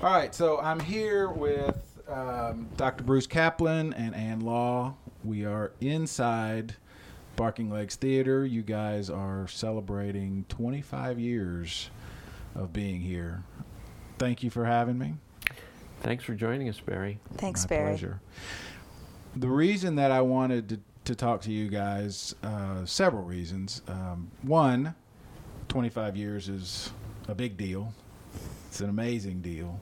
[0.00, 3.02] All right, so I'm here with um, Dr.
[3.02, 4.94] Bruce Kaplan and Ann Law.
[5.24, 6.76] We are inside
[7.34, 8.46] Barking Legs Theater.
[8.46, 11.90] You guys are celebrating 25 years
[12.54, 13.42] of being here.
[14.18, 15.14] Thank you for having me.
[16.02, 17.18] Thanks for joining us, Barry.
[17.34, 17.88] Thanks, My Barry.
[17.90, 18.20] pleasure.
[19.34, 23.82] The reason that I wanted to, to talk to you guys, uh, several reasons.
[23.88, 24.94] Um, one,
[25.66, 26.92] 25 years is
[27.26, 27.92] a big deal.
[28.68, 29.80] It's an amazing deal.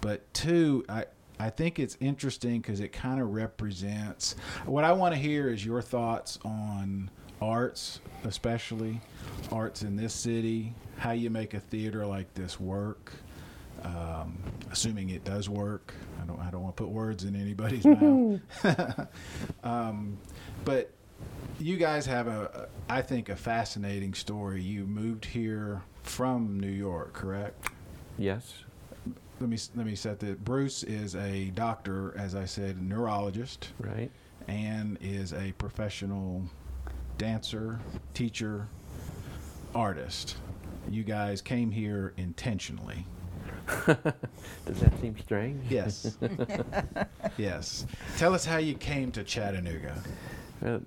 [0.00, 1.06] But two, I,
[1.40, 5.64] I think it's interesting because it kind of represents what I want to hear is
[5.64, 7.10] your thoughts on
[7.40, 9.00] arts, especially
[9.52, 13.12] arts in this city, how you make a theater like this work.
[13.84, 14.36] Um,
[14.72, 16.40] assuming it does work, I don't.
[16.40, 18.40] I don't want to put words in anybody's mouth.
[19.62, 20.18] um,
[20.64, 20.90] but
[21.60, 24.62] you guys have a, I think, a fascinating story.
[24.62, 27.68] You moved here from New York, correct?
[28.18, 28.64] Yes.
[29.40, 30.44] Let me let me set that.
[30.44, 34.10] Bruce is a doctor, as I said, neurologist, Right.
[34.48, 36.42] and is a professional
[37.18, 37.78] dancer,
[38.14, 38.66] teacher,
[39.74, 40.36] artist.
[40.90, 43.06] You guys came here intentionally.
[43.86, 45.62] Does that seem strange?
[45.70, 46.16] Yes.
[47.36, 47.86] yes.
[48.16, 49.94] Tell us how you came to Chattanooga.
[50.64, 50.78] Uh,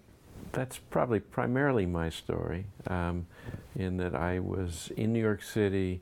[0.51, 3.27] that's probably primarily my story, um,
[3.75, 6.01] in that I was in New York City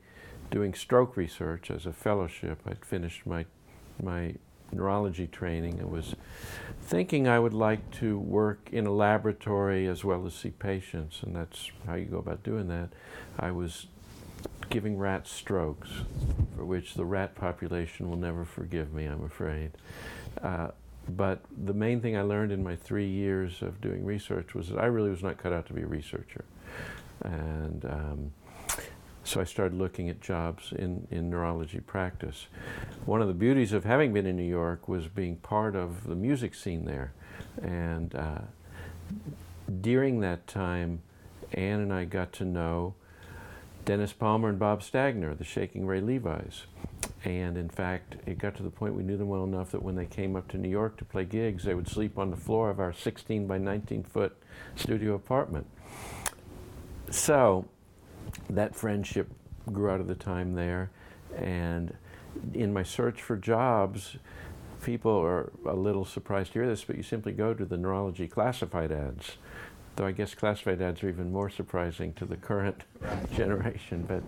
[0.51, 2.59] doing stroke research as a fellowship.
[2.65, 3.45] I'd finished my
[4.01, 4.35] my
[4.71, 6.15] neurology training and was
[6.81, 11.35] thinking I would like to work in a laboratory as well as see patients, and
[11.35, 12.89] that's how you go about doing that.
[13.39, 13.87] I was
[14.69, 15.89] giving rats strokes,
[16.55, 19.71] for which the rat population will never forgive me, I'm afraid.
[20.41, 20.69] Uh,
[21.09, 24.77] but the main thing I learned in my three years of doing research was that
[24.77, 26.45] I really was not cut out to be a researcher.
[27.23, 28.31] And um,
[29.23, 32.47] so I started looking at jobs in, in neurology practice.
[33.05, 36.15] One of the beauties of having been in New York was being part of the
[36.15, 37.13] music scene there.
[37.61, 38.41] And uh,
[39.81, 41.01] during that time,
[41.53, 42.95] Ann and I got to know
[43.85, 46.63] Dennis Palmer and Bob Stagner, the Shaking Ray Levi's.
[47.25, 49.95] And in fact, it got to the point we knew them well enough that when
[49.95, 52.69] they came up to New York to play gigs, they would sleep on the floor
[52.69, 54.37] of our 16 by 19 foot
[54.75, 55.65] studio apartment.
[57.09, 57.65] So
[58.49, 59.29] that friendship
[59.71, 60.89] grew out of the time there.
[61.37, 61.93] And
[62.53, 64.17] in my search for jobs,
[64.83, 68.27] people are a little surprised to hear this, but you simply go to the neurology
[68.27, 69.37] classified ads.
[69.95, 72.83] Though I guess classified ads are even more surprising to the current
[73.35, 74.23] generation, but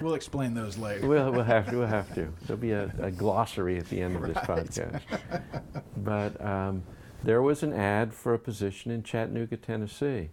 [0.00, 1.06] We'll explain those later.
[1.08, 1.78] We'll, we'll have to.
[1.78, 2.32] We'll have to.
[2.46, 4.66] There'll be a, a glossary at the end of this Right.
[4.66, 5.00] podcast.
[5.96, 6.84] But um,
[7.24, 10.30] there was an ad for a position in Chattanooga, Tennessee,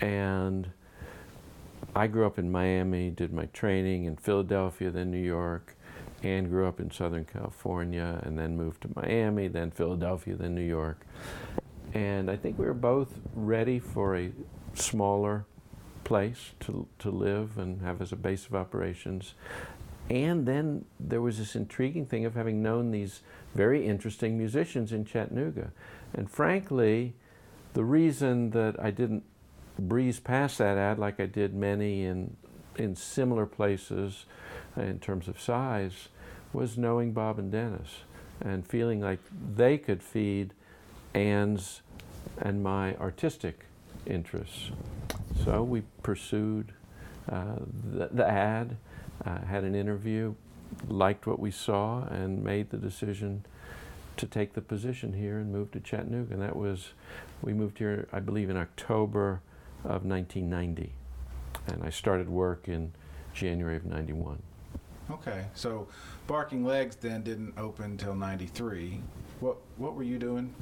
[0.00, 0.70] and
[1.94, 5.76] I grew up in Miami, did my training in Philadelphia, then New York,
[6.22, 10.60] and grew up in Southern California, and then moved to Miami, then Philadelphia, then New
[10.60, 11.06] York.
[11.94, 14.32] And I think we were both ready for a
[14.74, 15.46] smaller
[16.04, 19.34] place to, to live and have as a base of operations.
[20.10, 23.20] And then there was this intriguing thing of having known these
[23.54, 25.72] very interesting musicians in Chattanooga.
[26.14, 27.14] And frankly,
[27.74, 29.24] the reason that I didn't
[29.78, 32.36] breeze past that ad like I did many in,
[32.76, 34.24] in similar places
[34.76, 36.08] in terms of size
[36.52, 37.98] was knowing Bob and Dennis
[38.40, 39.18] and feeling like
[39.56, 40.54] they could feed
[41.14, 41.82] Ann's
[42.38, 43.66] and my artistic
[44.06, 44.70] interests.
[45.44, 46.72] So we pursued
[47.30, 47.56] uh,
[47.92, 48.76] the, the ad,
[49.24, 50.34] uh, had an interview,
[50.88, 53.44] liked what we saw, and made the decision
[54.16, 56.34] to take the position here and move to Chattanooga.
[56.34, 56.90] And that was,
[57.42, 59.40] we moved here, I believe, in October
[59.84, 60.92] of 1990.
[61.66, 62.92] And I started work in
[63.34, 64.42] January of 91.
[65.10, 65.88] Okay, so
[66.26, 69.00] Barking Legs then didn't open until '93.
[69.40, 70.54] What what were you doing?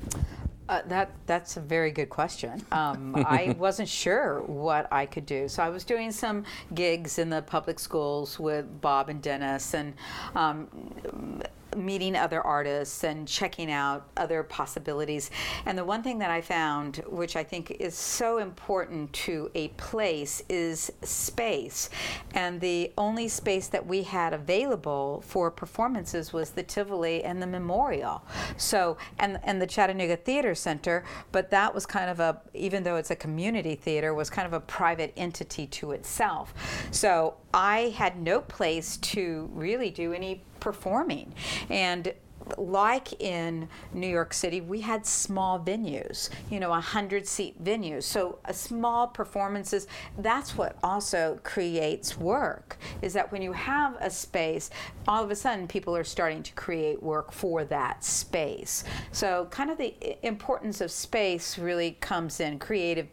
[0.69, 2.65] Uh, that that's a very good question.
[2.71, 6.45] Um, I wasn't sure what I could do, so I was doing some
[6.75, 9.95] gigs in the public schools with Bob and Dennis, and
[10.37, 11.43] um,
[11.77, 15.31] meeting other artists and checking out other possibilities.
[15.65, 19.69] And the one thing that I found, which I think is so important to a
[19.69, 21.91] place, is space.
[22.35, 27.47] And the only space that we had available for performances was the Tivoli and the
[27.47, 28.25] Memorial.
[28.57, 32.97] So, and and the Chattanooga Theater Center, but that was kind of a, even though
[32.97, 36.55] it's a community theater, was kind of a private entity to itself.
[36.91, 41.33] So I had no place to really do any performing.
[41.71, 42.13] And
[42.57, 48.05] like in New York City, we had small venues, you know, a hundred seat venues.
[48.05, 49.87] So a small performances,
[50.19, 52.79] that's what also creates work.
[53.03, 54.71] Is that when you have a space,
[55.09, 58.85] all of a sudden people are starting to create work for that space.
[59.13, 59.95] So kind of the
[60.27, 63.09] importance of space really comes in creative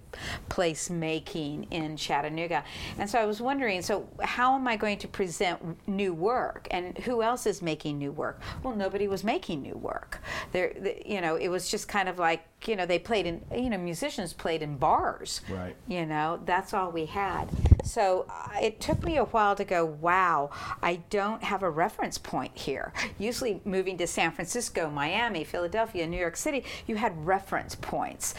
[0.49, 2.63] place making in Chattanooga.
[2.97, 6.97] And so I was wondering, so how am I going to present new work and
[6.99, 8.41] who else is making new work?
[8.61, 10.21] Well, nobody was making new work.
[10.51, 13.41] There, the, you know, it was just kind of like you know they played in
[13.55, 15.41] you know musicians played in bars.
[15.49, 15.75] Right.
[15.87, 17.49] You know that's all we had.
[17.83, 19.85] So uh, it took me a while to go.
[19.85, 22.93] Wow, I don't have a reference point here.
[23.17, 28.35] Usually, moving to San Francisco, Miami, Philadelphia, New York City, you had reference points.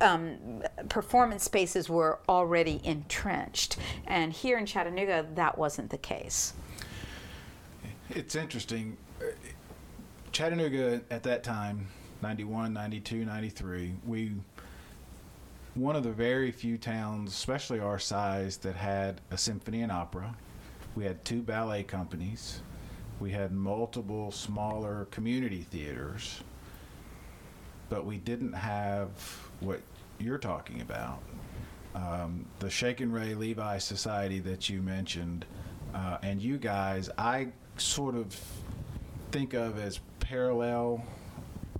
[0.00, 6.54] Um, performance spaces were already entrenched, and here in Chattanooga, that wasn't the case.
[8.10, 8.96] It's interesting.
[10.32, 11.88] Chattanooga at that time,
[12.22, 14.32] 91, 92, 93, we
[15.74, 20.34] one of the very few towns, especially our size, that had a symphony and opera.
[20.96, 22.60] We had two ballet companies.
[23.20, 26.40] We had multiple smaller community theaters.
[27.88, 29.10] But we didn't have
[29.60, 29.80] what
[30.18, 31.22] you're talking about.
[31.94, 35.44] Um, the Shakin' Ray Levi Society that you mentioned,
[35.94, 38.38] uh, and you guys, I sort of
[39.30, 40.00] think of as
[40.30, 41.04] parallel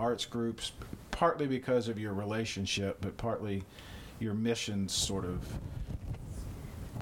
[0.00, 0.72] arts groups,
[1.12, 3.62] partly because of your relationship, but partly
[4.18, 5.46] your missions sort of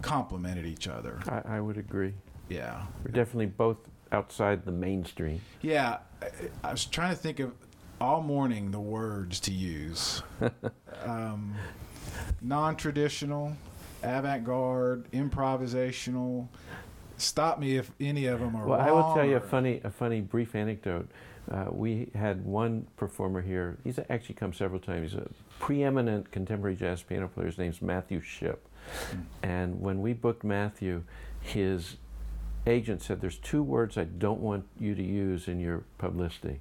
[0.03, 1.19] complemented each other.
[1.27, 2.13] I, I would agree.
[2.51, 2.83] Yeah.
[3.03, 3.79] We're definitely both
[4.13, 5.41] outside the mainstream.
[5.63, 5.99] Yeah.
[6.21, 6.29] I,
[6.65, 7.55] I was trying to think of
[7.99, 10.23] all morning the words to use
[11.05, 11.55] um,
[12.43, 13.57] non traditional,
[14.03, 16.47] avant garde, improvisational.
[17.17, 18.87] Stop me if any of them are well, wrong.
[18.87, 21.09] Well, I will tell you a funny, a funny brief anecdote.
[21.51, 23.79] Uh, we had one performer here.
[23.85, 25.13] He's actually come several times.
[25.13, 25.29] He's a
[25.59, 27.47] preeminent contemporary jazz piano player.
[27.47, 28.69] His name's Matthew Shipp.
[29.43, 31.05] And when we booked Matthew,
[31.41, 31.97] his
[32.67, 36.61] agent said, "There's two words I don't want you to use in your publicity: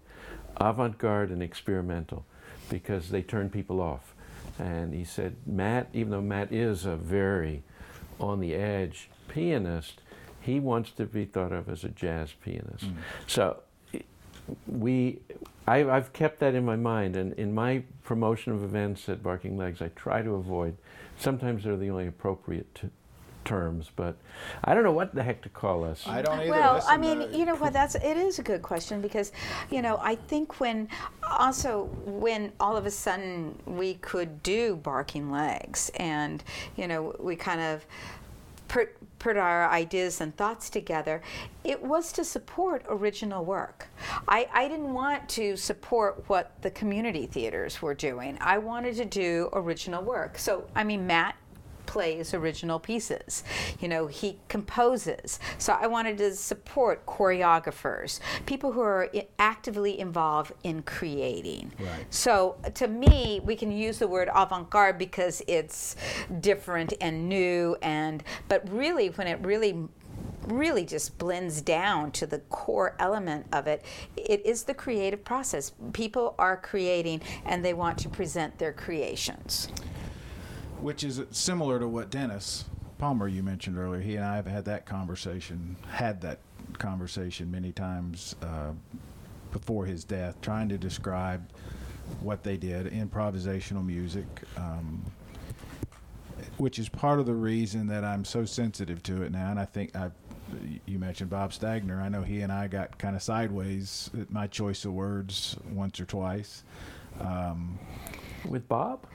[0.57, 2.25] avant-garde and experimental,
[2.69, 4.13] because they turn people off."
[4.59, 7.63] And he said, "Matt, even though Matt is a very
[8.19, 10.01] on the edge pianist,
[10.41, 12.95] he wants to be thought of as a jazz pianist." Mm.
[13.27, 13.61] So
[14.67, 15.19] we,
[15.67, 19.57] I, I've kept that in my mind, and in my promotion of events at Barking
[19.57, 20.75] Legs, I try to avoid.
[21.17, 22.89] Sometimes they're the only appropriate t-
[23.43, 24.15] terms, but
[24.63, 26.05] I don't know what the heck to call us.
[26.05, 26.51] I don't either.
[26.51, 27.73] Well, I mean, uh, you know what?
[27.77, 29.31] That's it is a good question because,
[29.71, 30.89] you know, I think when
[31.29, 36.43] also when all of a sudden we could do barking legs, and
[36.75, 37.85] you know we kind of
[38.67, 41.21] put our ideas and thoughts together,
[41.63, 43.87] it was to support original work.
[44.27, 48.37] I, I didn't want to support what the community theaters were doing.
[48.41, 50.37] I wanted to do original work.
[50.37, 51.35] So I mean, Matt
[51.87, 53.43] plays original pieces.
[53.79, 55.39] You know, he composes.
[55.57, 61.71] So I wanted to support choreographers, people who are actively involved in creating.
[61.79, 62.05] Right.
[62.09, 65.95] So uh, to me, we can use the word avant-garde because it's
[66.41, 69.87] different and new and but really when it really
[70.47, 73.83] really just blends down to the core element of it.
[74.15, 75.73] It is the creative process.
[75.93, 79.67] People are creating and they want to present their creations.
[80.81, 82.65] Which is similar to what Dennis
[82.97, 84.01] Palmer you mentioned earlier.
[84.01, 86.39] He and I have had that conversation, had that
[86.79, 88.71] conversation many times uh,
[89.51, 91.47] before his death, trying to describe
[92.21, 94.25] what they did, improvisational music,
[94.55, 95.03] um,
[96.57, 99.51] which is part of the reason that I'm so sensitive to it now.
[99.51, 100.09] And I think I,
[100.85, 102.01] you mentioned Bob Stagner.
[102.01, 105.99] I know he and I got kind of sideways at my choice of words once
[105.99, 106.63] or twice.
[107.19, 107.77] Um,
[108.47, 109.05] With Bob?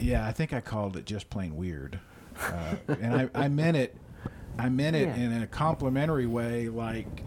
[0.00, 1.98] Yeah, I think I called it just plain weird,
[2.40, 3.96] uh, and I, I meant it.
[4.58, 5.16] I meant it Yeah.
[5.16, 7.22] in a complimentary way, like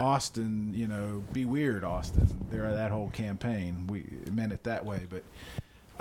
[0.00, 0.72] Austin.
[0.74, 2.28] You know, be weird, Austin.
[2.50, 3.86] There, that whole campaign.
[3.86, 5.22] We meant it that way, but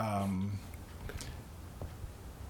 [0.03, 0.59] um,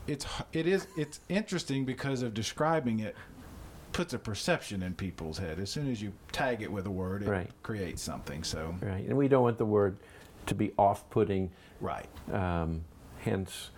[0.07, 3.15] it's it is it's interesting because of describing it
[3.91, 5.59] puts a perception in people's head.
[5.59, 7.49] As soon as you tag it with a word, it Right.
[7.61, 8.43] creates something.
[8.43, 9.05] So Right.
[9.05, 9.97] And we don't want the word
[10.45, 12.07] to be off putting, right.
[12.31, 12.85] um,
[13.23, 13.69] hence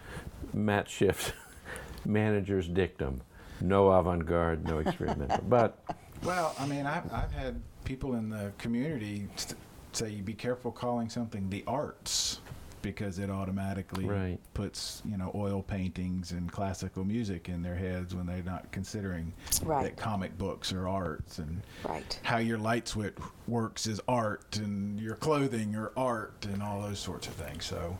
[0.53, 1.17] Matt Shipp,
[2.05, 3.21] manager's dictum
[3.61, 5.41] no avant garde, no experimental.
[5.47, 5.77] but
[6.23, 9.57] Well, I mean, I've, I've had people in the community st-
[9.93, 12.39] say, "Be careful calling something the arts."
[12.81, 14.37] because it automatically Right.
[14.53, 19.31] puts you know oil paintings and classical music in their heads when they're not considering
[19.63, 19.83] Right.
[19.83, 22.19] that comic books are arts and Right.
[22.23, 23.15] how your light switch
[23.47, 27.63] works is art and your clothing are art and all those sorts of things.
[27.63, 27.97] So,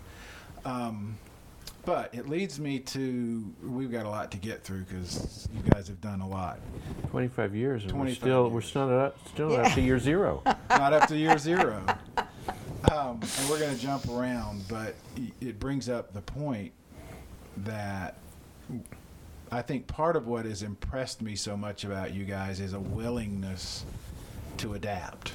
[0.65, 1.15] um,
[1.85, 5.87] but it leads me to we've got a lot to get through because you guys
[5.87, 6.59] have done a lot.
[7.11, 9.99] 25 years, and we're 25 still we're still not up, still not up to year
[9.99, 10.41] zero.
[10.69, 11.83] Not up to year zero.
[12.91, 14.95] Um, and we're going to jump around, but
[15.39, 16.73] it brings up the point
[17.57, 18.17] that
[19.51, 22.79] I think part of what has impressed me so much about you guys is a
[22.79, 23.85] willingness
[24.57, 25.33] to adapt.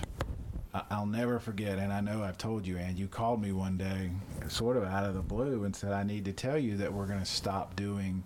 [0.75, 4.11] I'll never forget, and I know I've told you, and you called me one day,
[4.49, 7.07] sort of out of the blue, and said, I need to tell you that we're
[7.07, 8.23] going to stop doing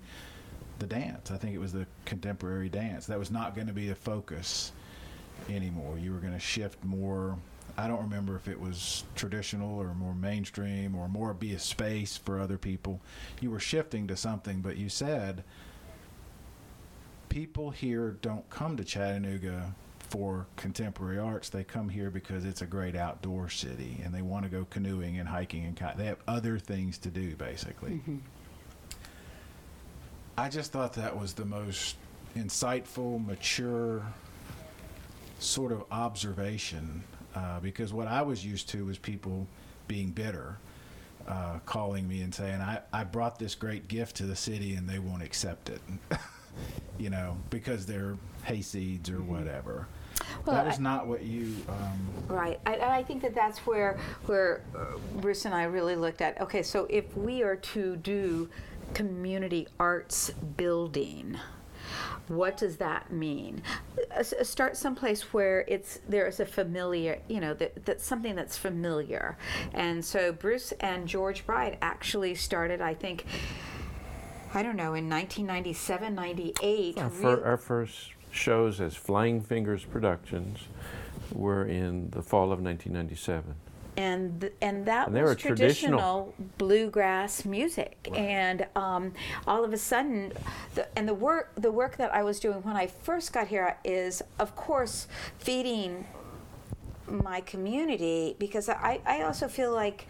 [0.80, 1.30] the dance.
[1.30, 3.06] I think it was the contemporary dance.
[3.06, 4.72] That was not going to be the focus
[5.48, 5.98] anymore.
[5.98, 7.38] You were going to shift more.
[7.78, 12.16] I don't remember if it was traditional or more mainstream or more be a space
[12.16, 13.00] for other people.
[13.40, 15.44] You were shifting to something, but you said
[17.28, 19.74] people here don't come to Chattanooga
[20.12, 21.48] for contemporary arts.
[21.48, 25.18] They come here because it's a great outdoor city and they want to go canoeing
[25.18, 27.98] and hiking and they have other things to do basically.
[30.36, 31.96] I just thought that was the most
[32.36, 34.02] insightful, mature
[35.38, 37.02] sort of observation
[37.34, 39.46] uh, because what I was used to was people
[39.88, 40.58] being bitter,
[41.26, 44.86] uh, calling me and saying, I, I brought this great gift to the city and
[44.86, 45.80] they won't accept it,
[46.98, 49.86] you know, because they're hayseeds or whatever.
[50.46, 51.54] Well, that was I- not what you.
[51.68, 55.96] Um, Right, I- and I think that that's where where uh, Bruce and I really
[55.96, 56.40] looked at.
[56.40, 58.48] Okay, so if we are to do
[58.94, 61.38] community arts building,
[62.28, 63.62] what does that mean?
[63.98, 68.04] Uh, s- uh, Start someplace where it's there is a familiar, you know, that that's
[68.06, 69.36] something that's familiar.
[69.74, 73.24] And so Bruce and George Bright actually started, I think.
[74.54, 76.98] I don't know, in 1997, 98.
[76.98, 80.60] Our, real- fir- our first shows as Flying Fingers Productions
[81.32, 83.54] were in the fall of 1997.
[83.96, 86.32] and th- and that And was traditional.
[86.32, 89.12] traditional bluegrass music and um,
[89.46, 90.32] all of a sudden
[90.74, 93.76] the, and the work the work that I was doing when I first got here
[93.84, 95.08] is of course
[95.38, 96.06] feeding
[97.06, 100.06] my community because I, I also feel like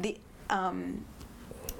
[0.00, 0.16] the
[0.48, 1.04] um,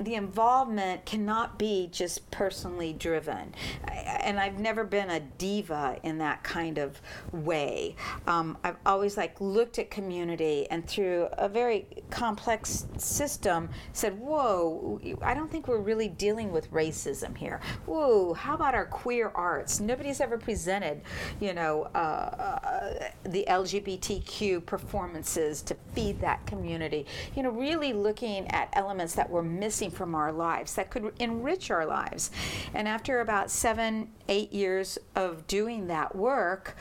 [0.01, 3.55] the involvement cannot be just personally driven.
[3.89, 7.01] And I've never been a diva in that kind of
[7.33, 7.97] way.
[8.27, 15.01] Um, I've always like looked at community and through a very complex system said, whoa,
[15.23, 17.61] I don't think we're really dealing with racism here.
[17.87, 19.81] Whoa, how about our queer arts?
[19.81, 21.03] Nobody's ever presented,
[21.41, 27.07] you know, uh, uh, the LGBTQ performances to feed that community.
[27.35, 31.71] You know, really looking at elements that were missing from our lives that could enrich
[31.71, 32.31] our lives.
[32.75, 36.77] And after about seven, eight years of doing that work,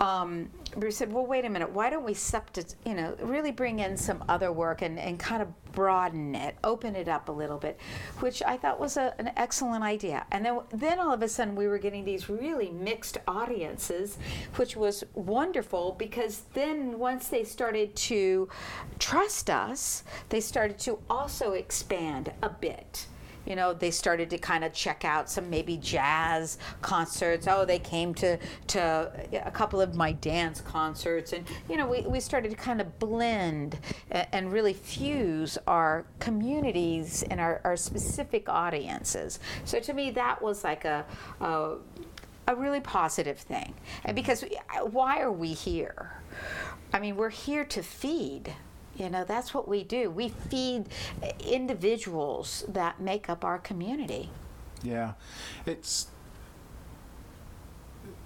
[0.00, 1.70] um, Bruce said, "Well, wait a minute.
[1.70, 2.14] Why don't we
[2.86, 6.96] you know, really bring in some other work and, and kind of broaden it, open
[6.96, 7.78] it up a little bit?"
[8.20, 10.26] Which I thought was a, an excellent idea.
[10.30, 14.18] And then, then all of a sudden, we were getting these really mixed audiences,
[14.56, 18.48] which was wonderful because then once they started to
[18.98, 23.06] trust us, they started to also expand a bit
[23.46, 27.46] you know they started to kind of check out some maybe jazz concerts.
[27.48, 29.12] Oh they came to to
[29.44, 31.32] a couple of my dance concerts.
[31.32, 33.78] And you know we, we started to kind of blend
[34.10, 39.40] and really fuse our communities and our, our specific audiences.
[39.64, 41.04] So to me that was like a,
[41.40, 41.76] a
[42.48, 43.74] a really positive thing.
[44.04, 44.58] And because we-
[44.90, 46.12] why are we here?
[46.92, 48.54] I mean we're here to feed
[49.00, 50.10] you know, that's what we do.
[50.10, 50.90] We feed
[51.22, 54.28] eh, individuals that make up our community.
[54.82, 55.14] Yeah,
[55.64, 56.08] it's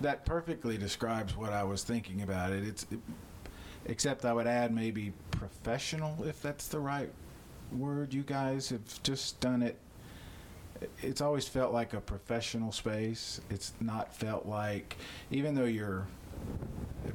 [0.00, 2.66] that perfectly describes what I was thinking about it.
[2.66, 2.98] It's it,
[3.86, 7.10] except I would add maybe professional if that's the right
[7.72, 8.12] word.
[8.12, 9.78] You guys have just done it.
[11.00, 13.40] It's always felt like a professional space.
[13.48, 14.96] It's not felt like
[15.30, 16.06] even though you're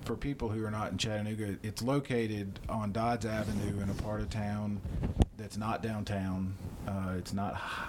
[0.04, 4.22] for people who are not in Chattanooga, it's located on Dodds Avenue in a part
[4.22, 4.82] of town
[5.38, 6.54] that's not downtown.
[6.88, 7.88] Uh, it's not hi-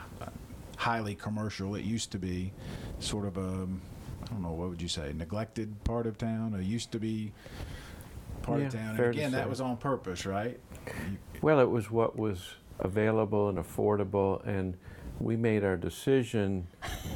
[0.76, 1.74] highly commercial.
[1.74, 2.52] It used to be
[2.98, 3.40] sort of a,
[4.22, 6.54] I don't know, what would you say, neglected part of town.
[6.54, 7.32] It used to be
[8.42, 8.96] part of town.
[8.96, 10.58] And again, that was on purpose, right?
[11.42, 14.76] Well, it was what was available and affordable, and
[15.20, 16.66] we made our decision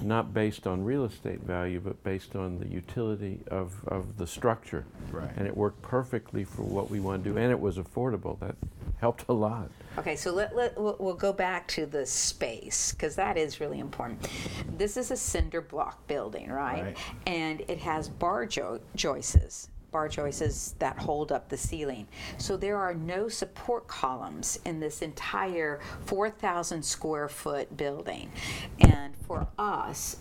[0.03, 4.85] not based on real estate value, but based on the utility of, of the structure.
[5.11, 5.31] Right.
[5.37, 8.39] And it worked perfectly for what we want to do, and it was affordable.
[8.41, 8.57] That
[8.99, 9.71] helped a lot.
[9.99, 13.79] Okay, so let, let, we'll, we'll go back to the space because that is really
[13.79, 14.29] important.
[14.77, 16.83] This is a cinder block building, right?
[16.85, 16.97] Right.
[17.27, 22.09] And it has bar jo- joists, bar joists that hold up the ceiling.
[22.37, 28.33] So there are no support columns in this entire 4,000 square foot building.
[28.81, 30.17] And for us,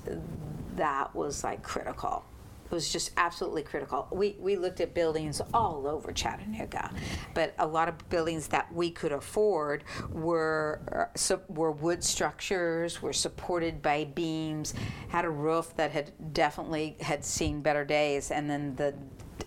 [0.75, 2.23] that was like critical.
[2.65, 4.07] It was just absolutely critical.
[4.11, 6.91] We, we looked at buildings all over Chattanooga,
[7.33, 13.13] but a lot of buildings that we could afford were uh, were wood structures, were
[13.13, 14.75] supported by beams,
[15.09, 18.93] had a roof that had definitely had seen better days, and then the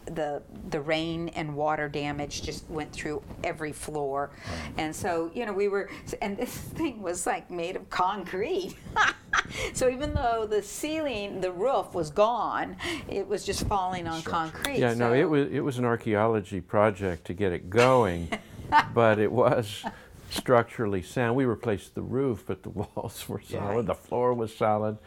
[0.07, 4.31] the the rain and water damage just went through every floor,
[4.79, 5.89] and so you know we were
[6.23, 8.77] and this thing was like made of concrete.
[9.75, 12.77] so even though the ceiling, the roof was gone,
[13.09, 14.79] it was just falling on concrete.
[14.79, 18.29] Yeah, no, it was it was an archaeology project to get it going,
[18.95, 19.85] but it was
[20.31, 21.37] structurally sound.
[21.37, 23.61] We replaced the roof, but the walls were Yeah.
[23.61, 23.87] solid.
[23.87, 24.99] The floor was solid.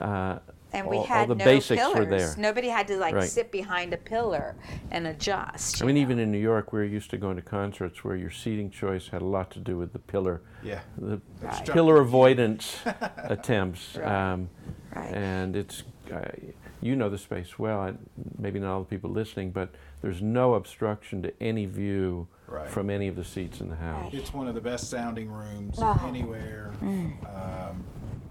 [0.00, 0.38] Uh,
[0.76, 1.98] And we all, had all the no basics pillars.
[1.98, 2.34] were there.
[2.36, 3.28] Nobody had to like Right.
[3.28, 4.54] sit behind a pillar
[4.90, 5.82] and adjust.
[5.82, 6.02] I mean, know.
[6.02, 9.22] even in New York, we're used to going to concerts where your seating choice had
[9.22, 10.80] a lot to do with the pillar, Yeah.
[10.98, 11.66] the Right.
[11.66, 12.78] pillar avoidance
[13.24, 13.96] attempts.
[13.96, 14.32] Right.
[14.32, 14.50] Um,
[14.94, 15.12] Right.
[15.14, 16.20] And it's, uh,
[16.80, 17.94] you know the space well, I,
[18.38, 22.68] maybe not all the people listening, but there's no obstruction to any view Right.
[22.68, 24.12] from any of the seats in the house.
[24.14, 26.00] It's one of the best sounding rooms Oh.
[26.06, 26.72] anywhere.
[26.80, 27.84] Um,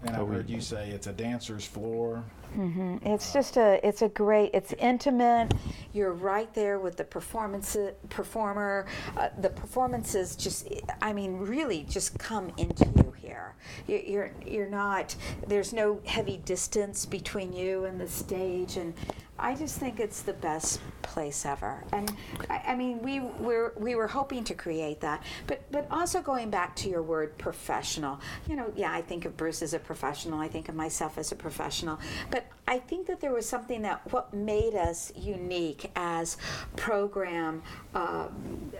[0.04, 2.22] and Oh, I've heard you say it's a dancer's floor.
[2.58, 5.52] It's just a, it's a great, it's intimate.
[5.92, 7.76] You're right there with the performance
[8.08, 8.86] performer.
[9.16, 10.68] Uh, the performances just,
[11.02, 13.54] I mean, really just come into you here.
[13.86, 15.14] You- You're, you're not.
[15.46, 18.94] There's no heavy distance between you and the stage, and
[19.38, 21.84] I just think it's the best place ever.
[21.92, 22.10] And
[22.48, 26.50] I, I mean, we were we were hoping to create that, but but also going
[26.50, 28.20] back to your word professional.
[28.48, 30.40] You know, yeah, I think of Bruce as a professional.
[30.40, 31.98] I think of myself as a professional.
[32.30, 36.36] But I think that there was something that what made us unique as
[36.76, 37.62] program.
[37.94, 38.72] Um,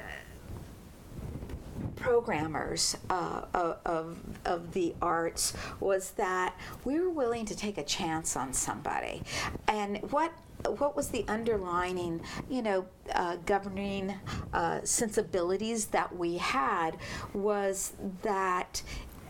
[1.97, 7.83] programmers uh, of, of, of the arts was that we were willing to take a
[7.83, 9.23] chance on somebody.
[9.67, 10.33] And what
[10.65, 14.15] what was the underlining, you know, uh, governing
[14.53, 16.97] uh, sensibilities that we had
[17.35, 18.83] was that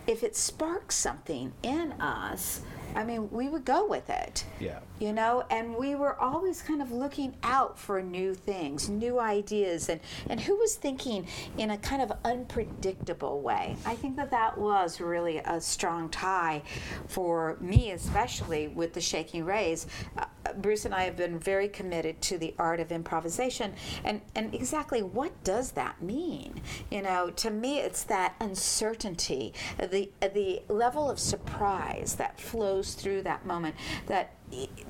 [0.07, 2.61] if it sparked something in us,
[2.95, 4.79] I mean, we would go with it Yeah.
[4.99, 9.89] You know and we were always kind of looking out for new things new ideas
[9.89, 11.27] and and who was thinking
[11.59, 13.77] in a kind of unpredictable way?
[13.85, 16.63] I think that that was really a strong tie
[17.09, 19.87] for me especially with the shaking rays.
[20.17, 20.25] Uh,
[20.59, 25.03] bruce and i have been very committed to the art of improvisation and and exactly
[25.03, 26.61] what does that mean?
[26.91, 33.23] You know to me it's that uncertainty the the level of surprise that flows through
[33.23, 33.75] that moment
[34.07, 34.35] that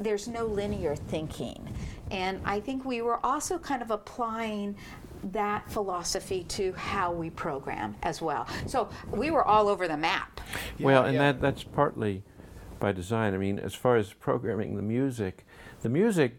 [0.01, 1.69] there's no linear thinking
[2.11, 4.77] and i think we were also kind of applying
[5.23, 10.41] that philosophy to how we program as well so we were all over the map
[10.79, 11.33] well, and yeah.
[11.33, 12.23] that that's partly
[12.79, 13.35] by design.
[13.35, 15.45] I mean, as far as programming the music,
[15.83, 16.37] the music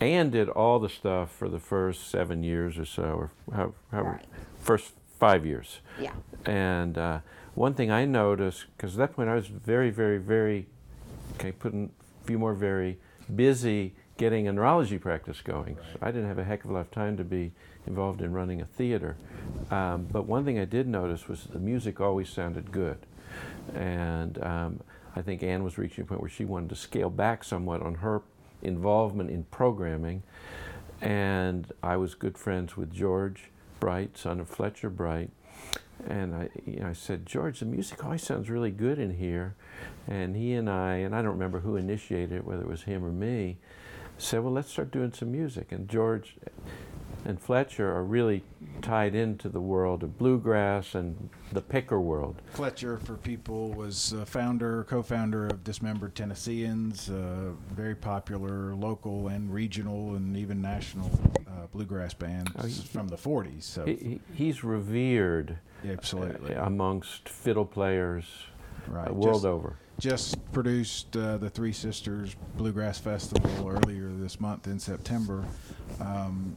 [0.00, 4.02] Ann did all the stuff for the first seven years or so, or how, how
[4.02, 4.24] Right.
[4.58, 5.80] first five years.
[5.98, 6.12] yeah
[6.44, 7.20] And uh,
[7.54, 10.66] one thing I noticed, because at that point I was very, very, very,
[11.36, 12.98] okay, putting a few more very
[13.34, 15.76] busy getting a neurology practice going.
[15.92, 17.52] So I didn't have a heck of a lot of time to be
[17.86, 19.16] involved in running a theater.
[19.70, 22.98] Um, but one thing I did notice was the music always sounded good.
[23.74, 24.80] And um,
[25.14, 27.96] I think Ann was reaching a point where she wanted to scale back somewhat on
[27.96, 28.22] her
[28.62, 30.22] involvement in programming.
[31.00, 35.30] And I was good friends with George Bright, son of Fletcher Bright.
[36.08, 39.54] And I, you know, I said, George, the music always sounds really good in here.
[40.06, 43.04] And he and I, and I don't remember who initiated it, whether it was him
[43.04, 43.56] or me,
[44.18, 45.72] said, well, let's start doing some music.
[45.72, 46.36] And George
[47.24, 48.44] and Fletcher are really
[48.82, 52.40] tied into the world of bluegrass and the picker world.
[52.52, 60.14] Fletcher, for people, was founder, co-founder of Dismembered Tennesseans, uh, very popular local and regional
[60.14, 61.10] and even national
[61.48, 63.64] uh, bluegrass bands Oh, he- from the 40s.
[63.64, 65.58] So, he, he's revered
[65.90, 66.54] absolutely.
[66.54, 68.24] uh, amongst fiddle players
[68.88, 69.08] right.
[69.08, 69.76] uh, world just, over.
[69.98, 75.44] just produced uh, the Three Sisters Bluegrass Festival earlier this month in September.
[76.00, 76.56] Um,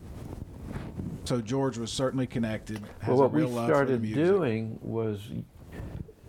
[1.24, 2.80] so George was certainly connected.
[3.00, 5.20] Has Well, what a real we started doing was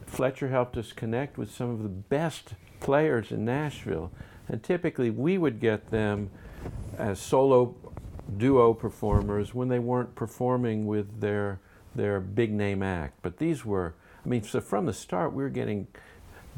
[0.06, 4.10] Fletcher helped us connect with some of the best players in Nashville.
[4.48, 6.30] And typically we would get them
[6.98, 7.76] as solo
[8.36, 11.60] duo performers when they weren't performing with their
[11.94, 13.18] their big name act.
[13.22, 15.87] But these were I mean so from the start we were getting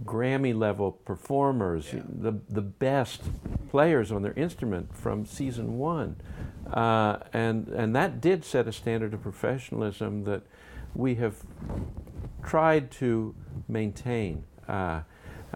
[0.05, 2.01] Grammy level performers, Yeah.
[2.09, 3.23] the the best
[3.71, 6.17] players on their instrument from season one,
[6.73, 10.43] uh, and and that did set a standard of professionalism that
[10.95, 11.43] we have
[12.43, 13.35] tried to
[13.69, 14.45] maintain.
[14.69, 15.03] Uh,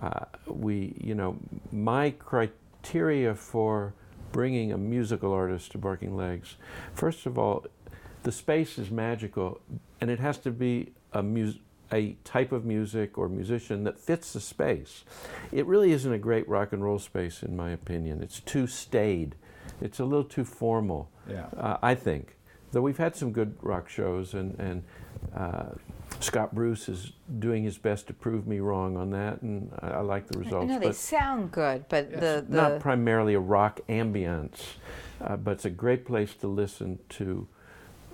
[0.01, 1.39] uh, we, you know,
[1.73, 3.95] my criteria for
[4.33, 6.57] bringing a musical artist to Barking Legs,
[6.93, 7.65] first of all,
[8.27, 9.61] the space is magical,
[10.01, 11.61] and it has to be a mus-
[11.93, 15.05] a type of music or musician that fits the space.
[15.53, 18.25] It really isn't a great rock and roll space, in my opinion.
[18.25, 19.37] It's too staid.
[19.81, 21.09] It's a little too formal.
[21.31, 21.47] Yeah.
[21.57, 22.35] Uh, I think.
[22.73, 24.83] Though we've had some good rock shows, and, and
[25.33, 25.67] uh,
[26.19, 30.01] Scott Bruce is doing his best to prove me wrong on that, and I, I
[30.01, 30.69] like the results.
[30.69, 34.63] no, they but sound good, but the, the not primarily a rock ambience,
[35.21, 37.47] uh, but it's a great place to listen to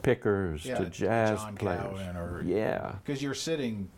[0.03, 1.81] pickers, Yeah, to jazz John players.
[1.81, 2.97] Cowan or yeah.
[3.05, 3.89] because you're sitting,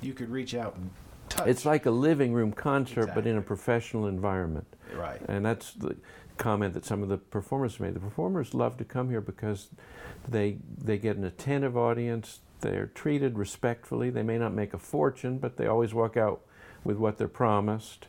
[0.00, 0.90] you could reach out and
[1.28, 1.48] touch.
[1.48, 4.66] It's like a living room concert, but in a professional environment.
[4.94, 5.20] right.
[5.28, 5.96] And that's the
[6.36, 7.94] comment that some of the performers made.
[7.94, 9.68] The performers love to come here because
[10.28, 12.40] they they get an attentive audience.
[12.60, 14.10] They're treated respectfully.
[14.10, 16.42] They may not make a fortune, but they always walk out
[16.84, 18.06] with what they're promised,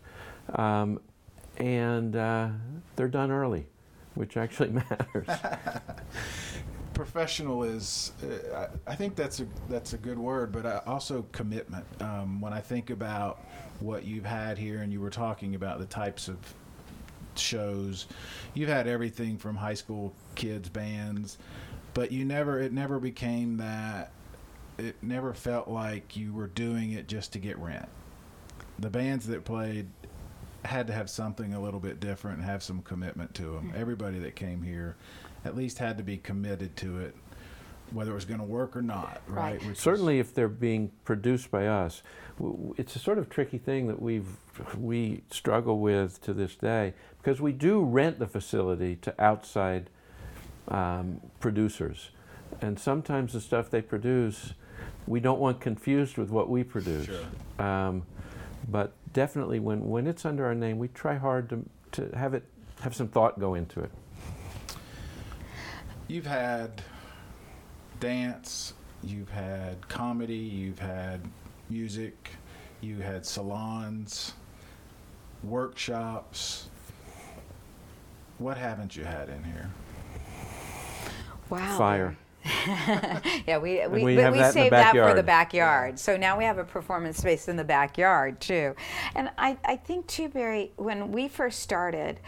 [0.56, 1.00] um,
[1.58, 2.50] and uh,
[2.96, 3.68] they're done early,
[4.16, 5.28] which actually matters.
[6.94, 11.26] professional is uh, I, I think that's a that's a good word but uh, also
[11.32, 11.86] commitment.
[12.02, 13.40] Um, when i think about
[13.80, 16.38] what you've had here and you were talking about the types of
[17.36, 18.06] shows
[18.54, 21.38] you've had everything from high school kids bands
[21.94, 24.12] but you never it never became that
[24.78, 27.88] it never felt like you were doing it just to get rent.
[28.80, 29.88] The bands that played
[30.66, 34.18] had to have something a little bit different and have some commitment to them everybody
[34.20, 34.96] that came here
[35.46, 37.16] at least had to be committed to it,
[37.92, 39.54] whether it was going to work or not, right?
[39.54, 39.62] Right.
[39.62, 42.02] Which is- Certainly, if they're being produced by us,
[42.40, 44.26] W- w- it's a sort of tricky thing that we've
[44.78, 49.90] we struggle with to this day because we do rent the facility to outside
[50.70, 52.10] um, producers,
[52.62, 54.54] and sometimes the stuff they produce,
[55.06, 57.06] we don't want confused with what we produce.
[57.06, 57.64] Sure.
[57.66, 58.04] Um,
[58.68, 62.46] but definitely, when when it's under our name, we try hard to to have it
[62.82, 63.92] have some thought go into it.
[66.14, 66.84] You've had
[68.00, 71.20] dance, you've had comedy, you've had
[71.72, 72.30] music,
[72.82, 74.34] you had salons,
[75.44, 76.70] workshops.
[78.38, 79.72] What haven't you had in here?
[81.50, 81.78] wow.
[81.80, 82.18] Fire.
[83.48, 85.26] yeah, we we, we but we that saved that for the backyard.
[85.26, 86.00] backyard.
[86.00, 88.76] So now we have a performance space in the backyard too.
[89.16, 92.20] And I, I think too, Barry, when we first started,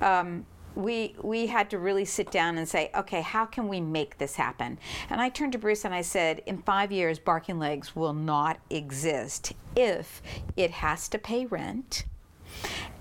[0.00, 4.18] um, we we had to really sit down and say, okay, how can we make
[4.18, 4.78] this happen?
[5.10, 8.58] And I turned to Bruce and I said, in five years, Barking Legs will not
[8.70, 10.22] exist if
[10.56, 12.04] it has to pay rent,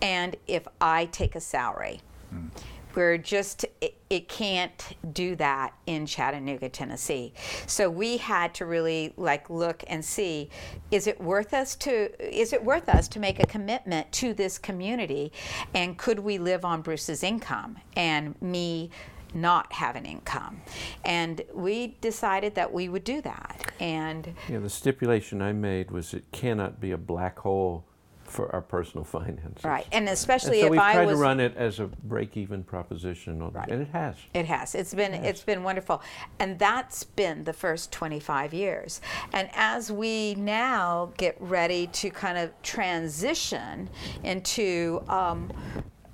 [0.02, 2.02] and if I take a salary.
[2.30, 2.48] Hmm.
[2.96, 7.34] We're just, it, it can't do that in Chattanooga, Tennessee.
[7.66, 10.52] So we had to really like look and see,
[10.92, 14.60] is it worth us to, is it worth us to make a commitment to this
[14.60, 15.32] community?
[15.74, 18.92] And could we live on Bruce's income and me
[19.34, 20.62] not have an income?
[21.04, 23.74] And we decided that we would do that.
[23.80, 27.88] And Yeah, the stipulation I made was it cannot be a black hole
[28.34, 29.64] for our personal finances.
[29.64, 31.86] right, and And especially so if we've I tried was to run it as a
[31.88, 33.70] break-even proposition, on- Right.
[33.70, 34.16] and it has.
[34.34, 34.74] It has.
[34.76, 36.02] It's been it's been wonderful,
[36.40, 39.00] and that's been the first 25 years.
[39.32, 43.90] And as we now get ready to kind of transition
[44.24, 45.52] into um,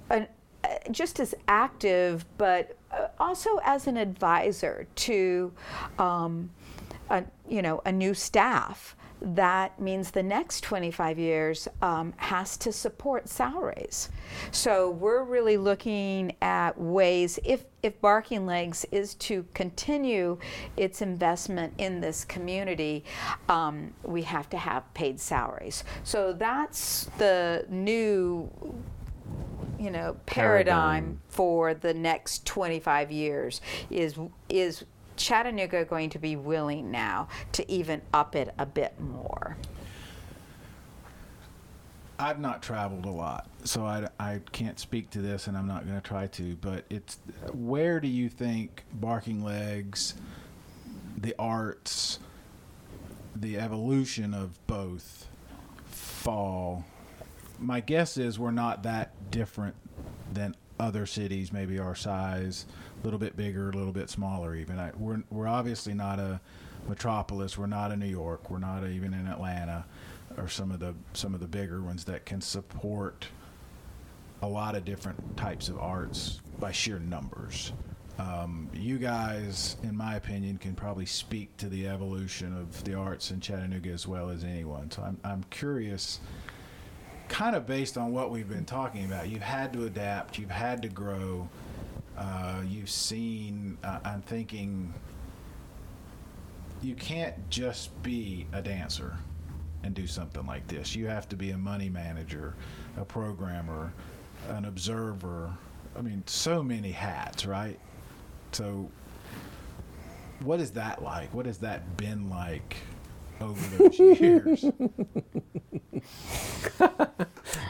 [0.09, 0.27] an,
[0.63, 5.51] uh, just as active, but uh, also as an advisor to,
[5.97, 6.49] um,
[7.09, 8.95] a, you know, a new staff.
[9.21, 14.09] That means the next 25 years um, has to support salaries.
[14.51, 20.37] So we're really looking at ways, if, if Barking Legs is to continue
[20.77, 23.03] its investment in this community,
[23.49, 25.83] um, we have to have paid salaries.
[26.03, 28.49] So that's the new
[29.79, 31.21] you know paradigm, Paradigm.
[31.29, 34.15] for the next 25 years is
[34.49, 34.83] is
[35.19, 39.57] Chattanooga going to be willing now to even up it a bit more?
[42.17, 45.85] I've not traveled a lot, so I, I can't speak to this, and I'm not
[45.85, 46.55] going to try to.
[46.57, 47.17] But it's
[47.53, 50.15] where do you think Barking Legs,
[51.17, 52.19] the arts,
[53.35, 55.27] the evolution of both,
[55.85, 56.85] fall.
[57.57, 59.75] My guess is we're not that different
[60.33, 62.65] than other cities, maybe our size,
[63.01, 64.55] a little bit bigger, a little bit smaller.
[64.55, 66.39] Even I, we're we're obviously not a
[66.87, 67.57] metropolis.
[67.57, 68.49] We're not in New York.
[68.49, 69.85] We're not even in Atlanta,
[70.37, 73.27] or some of the some of the bigger ones that can support
[74.41, 77.73] a lot of different types of arts by sheer numbers.
[78.17, 83.31] Um, you guys, in my opinion, can probably speak to the evolution of the arts
[83.31, 84.91] in Chattanooga as well as anyone.
[84.91, 86.19] So I'm, I'm curious,
[87.29, 89.29] kind of based on what we've been talking about.
[89.29, 91.47] You've had to adapt, you've had to grow,
[92.17, 94.93] uh, you've seen, uh, I'm thinking,
[96.81, 99.17] you can't just be a dancer
[99.83, 100.95] and do something like this.
[100.95, 102.55] You have to be a money manager,
[102.97, 103.93] a programmer,
[104.49, 105.53] an observer.
[105.97, 107.79] I mean, so many hats, right?
[108.51, 108.89] So,
[110.41, 111.33] what is that like?
[111.33, 112.77] What has that been like
[113.41, 114.65] over those years?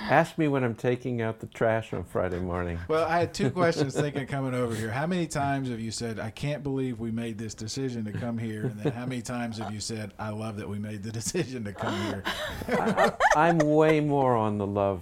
[0.09, 2.79] Ask me when I'm taking out the trash on Friday morning.
[2.87, 4.89] well, I had two questions thinking coming over here.
[4.89, 8.37] How many times have you said, I can't believe we made this decision to come
[8.37, 8.65] here?
[8.65, 11.63] And then how many times have you said, I love that we made the decision
[11.65, 12.23] to come here?
[12.69, 15.01] I, I, I'm way more on the love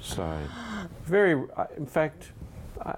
[0.00, 0.48] side.
[1.04, 1.32] Very,
[1.76, 2.32] in fact,
[2.84, 2.96] I,